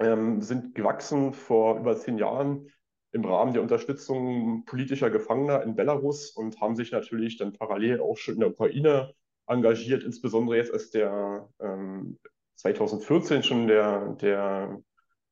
ähm, 0.00 0.40
sind 0.40 0.74
gewachsen 0.74 1.32
vor 1.32 1.78
über 1.78 1.96
zehn 1.96 2.18
Jahren 2.18 2.68
im 3.12 3.24
Rahmen 3.24 3.52
der 3.52 3.62
Unterstützung 3.62 4.64
politischer 4.66 5.10
Gefangener 5.10 5.62
in 5.62 5.74
Belarus 5.74 6.30
und 6.30 6.60
haben 6.60 6.76
sich 6.76 6.92
natürlich 6.92 7.36
dann 7.36 7.52
parallel 7.52 8.00
auch 8.00 8.16
schon 8.16 8.34
in 8.34 8.40
der 8.40 8.50
Ukraine 8.50 9.14
engagiert, 9.50 10.04
insbesondere 10.04 10.56
jetzt 10.56 10.72
als 10.72 10.90
der 10.90 11.48
ähm, 11.60 12.18
2014 12.56 13.42
schon 13.42 13.66
der, 13.66 14.14
der 14.14 14.80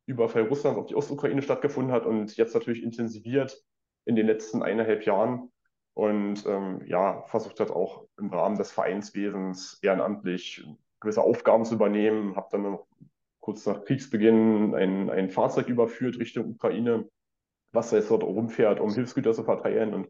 Überfall 0.07 0.43
Russlands 0.43 0.79
auf 0.79 0.87
die 0.87 0.95
Ostukraine 0.95 1.43
stattgefunden 1.43 1.93
hat 1.93 2.07
und 2.07 2.37
jetzt 2.37 2.55
natürlich 2.55 2.83
intensiviert 2.83 3.63
in 4.05 4.17
den 4.17 4.27
letzten 4.27 4.63
eineinhalb 4.63 5.05
Jahren 5.05 5.51
und 5.95 6.45
ähm, 6.47 6.83
ja, 6.87 7.23
versucht 7.27 7.61
hat 7.61 7.71
auch 7.71 8.07
im 8.19 8.33
Rahmen 8.33 8.57
des 8.57 8.73
Vereinswesens 8.73 9.79
ehrenamtlich 9.83 10.67
gewisse 11.01 11.23
Aufgaben 11.23 11.65
zu 11.65 11.75
übernehmen, 11.75 12.37
habe 12.37 12.49
dann 12.51 12.63
noch 12.63 12.87
kurz 13.41 13.67
nach 13.67 13.85
Kriegsbeginn 13.85 14.75
ein, 14.75 15.11
ein 15.11 15.31
Fahrzeug 15.31 15.69
überführt 15.69 16.19
Richtung 16.19 16.51
Ukraine 16.51 17.09
was 17.73 17.91
jetzt 17.91 18.11
dort 18.11 18.23
rumfährt, 18.23 18.81
um 18.81 18.93
Hilfsgüter 18.93 19.33
zu 19.33 19.45
verteilen 19.45 19.95
und 19.95 20.09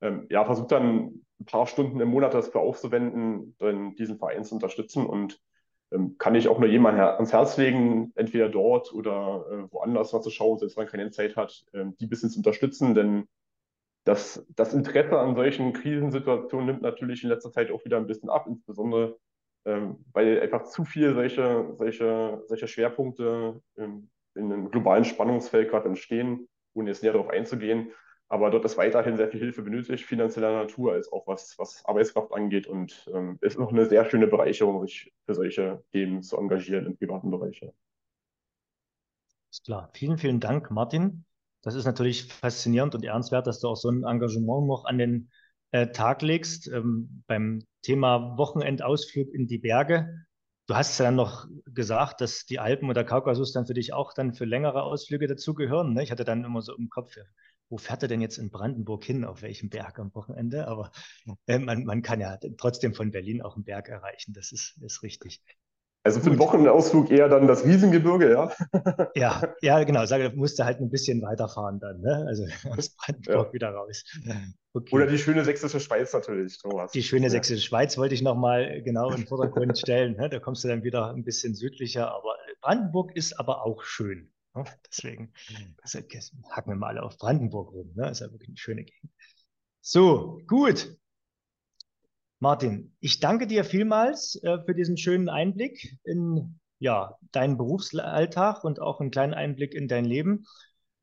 ähm, 0.00 0.26
ja, 0.30 0.44
versucht 0.44 0.72
dann 0.72 1.25
ein 1.40 1.44
paar 1.44 1.66
Stunden 1.66 2.00
im 2.00 2.08
Monat 2.08 2.34
dafür 2.34 2.60
aufzuwenden, 2.60 3.56
dann 3.58 3.94
diesen 3.94 4.18
Verein 4.18 4.44
zu 4.44 4.54
unterstützen 4.54 5.06
und 5.06 5.40
ähm, 5.92 6.16
kann 6.18 6.34
ich 6.34 6.48
auch 6.48 6.58
nur 6.58 6.68
jemandem 6.68 7.04
ans 7.04 7.32
Herz 7.32 7.56
legen, 7.56 8.12
entweder 8.16 8.48
dort 8.48 8.92
oder 8.92 9.46
äh, 9.50 9.72
woanders 9.72 10.12
mal 10.12 10.22
zu 10.22 10.30
schauen, 10.30 10.58
selbst 10.58 10.76
wenn 10.76 10.84
man 10.84 10.90
keine 10.90 11.10
Zeit 11.10 11.36
hat, 11.36 11.64
äh, 11.72 11.84
die 12.00 12.06
ein 12.06 12.08
bisschen 12.08 12.30
zu 12.30 12.38
unterstützen, 12.38 12.94
denn 12.94 13.28
das, 14.04 14.46
das 14.54 14.72
Interesse 14.72 15.18
an 15.18 15.34
solchen 15.34 15.72
Krisensituationen 15.72 16.66
nimmt 16.66 16.82
natürlich 16.82 17.22
in 17.22 17.28
letzter 17.28 17.52
Zeit 17.52 17.70
auch 17.70 17.84
wieder 17.84 17.96
ein 17.98 18.06
bisschen 18.06 18.30
ab, 18.30 18.46
insbesondere 18.48 19.18
ähm, 19.64 20.04
weil 20.12 20.40
einfach 20.40 20.64
zu 20.64 20.84
viel 20.84 21.14
solche, 21.14 21.74
solche, 21.76 22.42
solche 22.46 22.68
Schwerpunkte 22.68 23.60
ähm, 23.76 24.10
in 24.34 24.52
einem 24.52 24.70
globalen 24.70 25.04
Spannungsfeld 25.04 25.70
gerade 25.70 25.88
entstehen 25.88 26.48
ohne 26.76 26.90
jetzt 26.90 27.02
näher 27.02 27.12
darauf 27.12 27.30
einzugehen. 27.30 27.90
Aber 28.28 28.50
dort 28.50 28.64
ist 28.64 28.76
weiterhin 28.76 29.16
sehr 29.16 29.28
viel 29.28 29.38
Hilfe 29.38 29.62
benötigt, 29.62 30.04
finanzieller 30.04 30.52
Natur, 30.52 30.94
als 30.94 31.12
auch 31.12 31.26
was, 31.28 31.56
was 31.58 31.84
Arbeitskraft 31.84 32.32
angeht. 32.32 32.66
Und 32.66 33.08
ähm, 33.14 33.38
ist 33.40 33.58
noch 33.58 33.70
eine 33.70 33.86
sehr 33.86 34.04
schöne 34.10 34.26
Bereicherung, 34.26 34.84
sich 34.84 35.12
für 35.26 35.34
solche 35.34 35.84
Themen 35.92 36.22
zu 36.22 36.36
engagieren 36.36 36.86
im 36.86 36.96
privaten 36.96 37.30
Bereich. 37.30 37.62
Ist 39.50 39.64
klar. 39.64 39.90
Vielen, 39.94 40.18
vielen 40.18 40.40
Dank, 40.40 40.70
Martin. 40.70 41.24
das 41.62 41.76
ist 41.76 41.84
natürlich 41.84 42.32
faszinierend 42.32 42.94
und 42.96 43.04
ehrenswert, 43.04 43.46
dass 43.46 43.60
du 43.60 43.68
auch 43.68 43.76
so 43.76 43.90
ein 43.90 44.04
Engagement 44.04 44.66
noch 44.66 44.84
an 44.86 44.98
den 44.98 45.30
äh, 45.70 45.88
Tag 45.88 46.22
legst. 46.22 46.66
Ähm, 46.68 47.22
beim 47.28 47.62
Thema 47.82 48.36
Wochenendausflug 48.36 49.32
in 49.32 49.46
die 49.46 49.58
Berge. 49.58 50.26
Du 50.66 50.74
hast 50.74 50.98
ja 50.98 51.04
dann 51.04 51.14
noch 51.14 51.46
gesagt, 51.66 52.20
dass 52.20 52.44
die 52.44 52.58
Alpen 52.58 52.90
oder 52.90 53.04
Kaukasus 53.04 53.52
dann 53.52 53.66
für 53.66 53.74
dich 53.74 53.92
auch 53.92 54.12
dann 54.14 54.34
für 54.34 54.44
längere 54.44 54.82
Ausflüge 54.82 55.28
dazugehören. 55.28 55.92
Ne? 55.92 56.02
Ich 56.02 56.10
hatte 56.10 56.24
dann 56.24 56.44
immer 56.44 56.60
so 56.60 56.74
im 56.76 56.90
Kopf, 56.90 57.16
wo 57.68 57.78
fährt 57.78 58.02
er 58.02 58.08
denn 58.08 58.20
jetzt 58.20 58.38
in 58.38 58.50
Brandenburg 58.50 59.04
hin, 59.04 59.24
auf 59.24 59.42
welchem 59.42 59.68
Berg 59.68 59.98
am 59.98 60.14
Wochenende? 60.14 60.68
Aber 60.68 60.92
äh, 61.46 61.58
man, 61.58 61.84
man 61.84 62.02
kann 62.02 62.20
ja 62.20 62.38
trotzdem 62.58 62.94
von 62.94 63.10
Berlin 63.10 63.42
auch 63.42 63.56
einen 63.56 63.64
Berg 63.64 63.88
erreichen, 63.88 64.32
das 64.32 64.52
ist, 64.52 64.78
ist 64.82 65.02
richtig. 65.02 65.42
Also 66.06 66.20
für 66.20 66.30
den 66.30 66.38
Wochenausflug 66.38 67.10
eher 67.10 67.28
dann 67.28 67.48
das 67.48 67.64
Riesengebirge, 67.64 68.30
ja? 68.30 68.52
ja, 69.16 69.54
ja, 69.60 69.82
genau. 69.82 70.06
Sage, 70.06 70.30
musste 70.36 70.64
halt 70.64 70.78
ein 70.78 70.88
bisschen 70.88 71.20
weiterfahren 71.20 71.80
dann, 71.80 72.00
ne? 72.00 72.24
Also 72.28 72.44
aus 72.78 72.90
Brandenburg 72.90 73.48
ja. 73.48 73.52
wieder 73.52 73.70
raus. 73.70 74.04
Okay. 74.72 74.94
Oder 74.94 75.08
die 75.08 75.18
schöne 75.18 75.44
sächsische 75.44 75.80
Schweiz 75.80 76.12
natürlich, 76.12 76.58
Thomas. 76.58 76.92
Die 76.92 77.02
schöne 77.02 77.24
ja. 77.24 77.30
sächsische 77.30 77.60
Schweiz 77.60 77.98
wollte 77.98 78.14
ich 78.14 78.22
nochmal 78.22 78.82
genau 78.82 79.10
in 79.10 79.22
den 79.22 79.26
Vordergrund 79.26 79.76
stellen. 79.76 80.16
Ne? 80.16 80.30
Da 80.30 80.38
kommst 80.38 80.62
du 80.62 80.68
dann 80.68 80.84
wieder 80.84 81.10
ein 81.12 81.24
bisschen 81.24 81.56
südlicher, 81.56 82.08
aber 82.14 82.36
Brandenburg 82.60 83.16
ist 83.16 83.40
aber 83.40 83.64
auch 83.64 83.82
schön. 83.82 84.30
Deswegen 84.90 85.32
also, 85.82 85.98
hacken 86.50 86.72
wir 86.72 86.76
mal 86.76 86.98
auf 86.98 87.18
Brandenburg 87.18 87.72
rum. 87.72 87.92
Ne? 87.94 88.04
Das 88.04 88.20
ist 88.20 88.26
ja 88.26 88.32
wirklich 88.32 88.48
eine 88.48 88.56
schöne 88.56 88.84
Gegend. 88.84 89.12
So, 89.80 90.40
gut. 90.46 90.96
Martin, 92.38 92.94
ich 93.00 93.20
danke 93.20 93.46
dir 93.46 93.64
vielmals 93.64 94.36
äh, 94.42 94.58
für 94.64 94.74
diesen 94.74 94.96
schönen 94.96 95.28
Einblick 95.28 95.96
in 96.04 96.60
ja, 96.78 97.16
deinen 97.32 97.56
Berufsalltag 97.56 98.64
und 98.64 98.80
auch 98.80 99.00
einen 99.00 99.10
kleinen 99.10 99.32
Einblick 99.32 99.74
in 99.74 99.88
dein 99.88 100.04
Leben. 100.04 100.44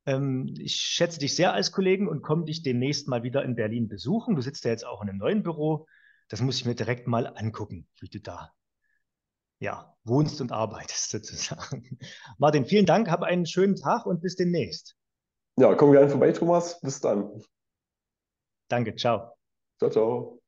Ähm, 0.06 0.54
ich 0.58 0.76
schätze 0.76 1.18
dich 1.18 1.34
sehr 1.34 1.52
als 1.52 1.72
Kollegen 1.72 2.08
und 2.08 2.22
komme 2.22 2.44
dich 2.44 2.62
demnächst 2.62 3.08
mal 3.08 3.22
wieder 3.22 3.42
in 3.44 3.56
Berlin 3.56 3.88
besuchen. 3.88 4.36
Du 4.36 4.42
sitzt 4.42 4.64
ja 4.64 4.70
jetzt 4.70 4.86
auch 4.86 5.02
in 5.02 5.08
einem 5.08 5.18
neuen 5.18 5.42
Büro. 5.42 5.86
Das 6.28 6.40
muss 6.40 6.56
ich 6.56 6.64
mir 6.64 6.74
direkt 6.74 7.06
mal 7.06 7.26
angucken, 7.26 7.88
wie 8.00 8.08
du 8.08 8.20
da 8.20 8.52
ja, 9.60 9.96
wohnst 10.04 10.40
und 10.40 10.52
arbeitest 10.52 11.10
sozusagen. 11.10 11.98
Martin, 12.38 12.64
vielen 12.64 12.86
Dank, 12.86 13.10
hab 13.10 13.22
einen 13.22 13.46
schönen 13.46 13.76
Tag 13.76 14.06
und 14.06 14.20
bis 14.20 14.36
demnächst. 14.36 14.96
Ja, 15.56 15.74
komm 15.74 15.92
gerne 15.92 16.08
vorbei, 16.08 16.32
Thomas. 16.32 16.80
Bis 16.80 17.00
dann. 17.00 17.42
Danke, 18.68 18.94
ciao. 18.96 19.36
Ciao, 19.78 19.90
ciao. 19.90 20.43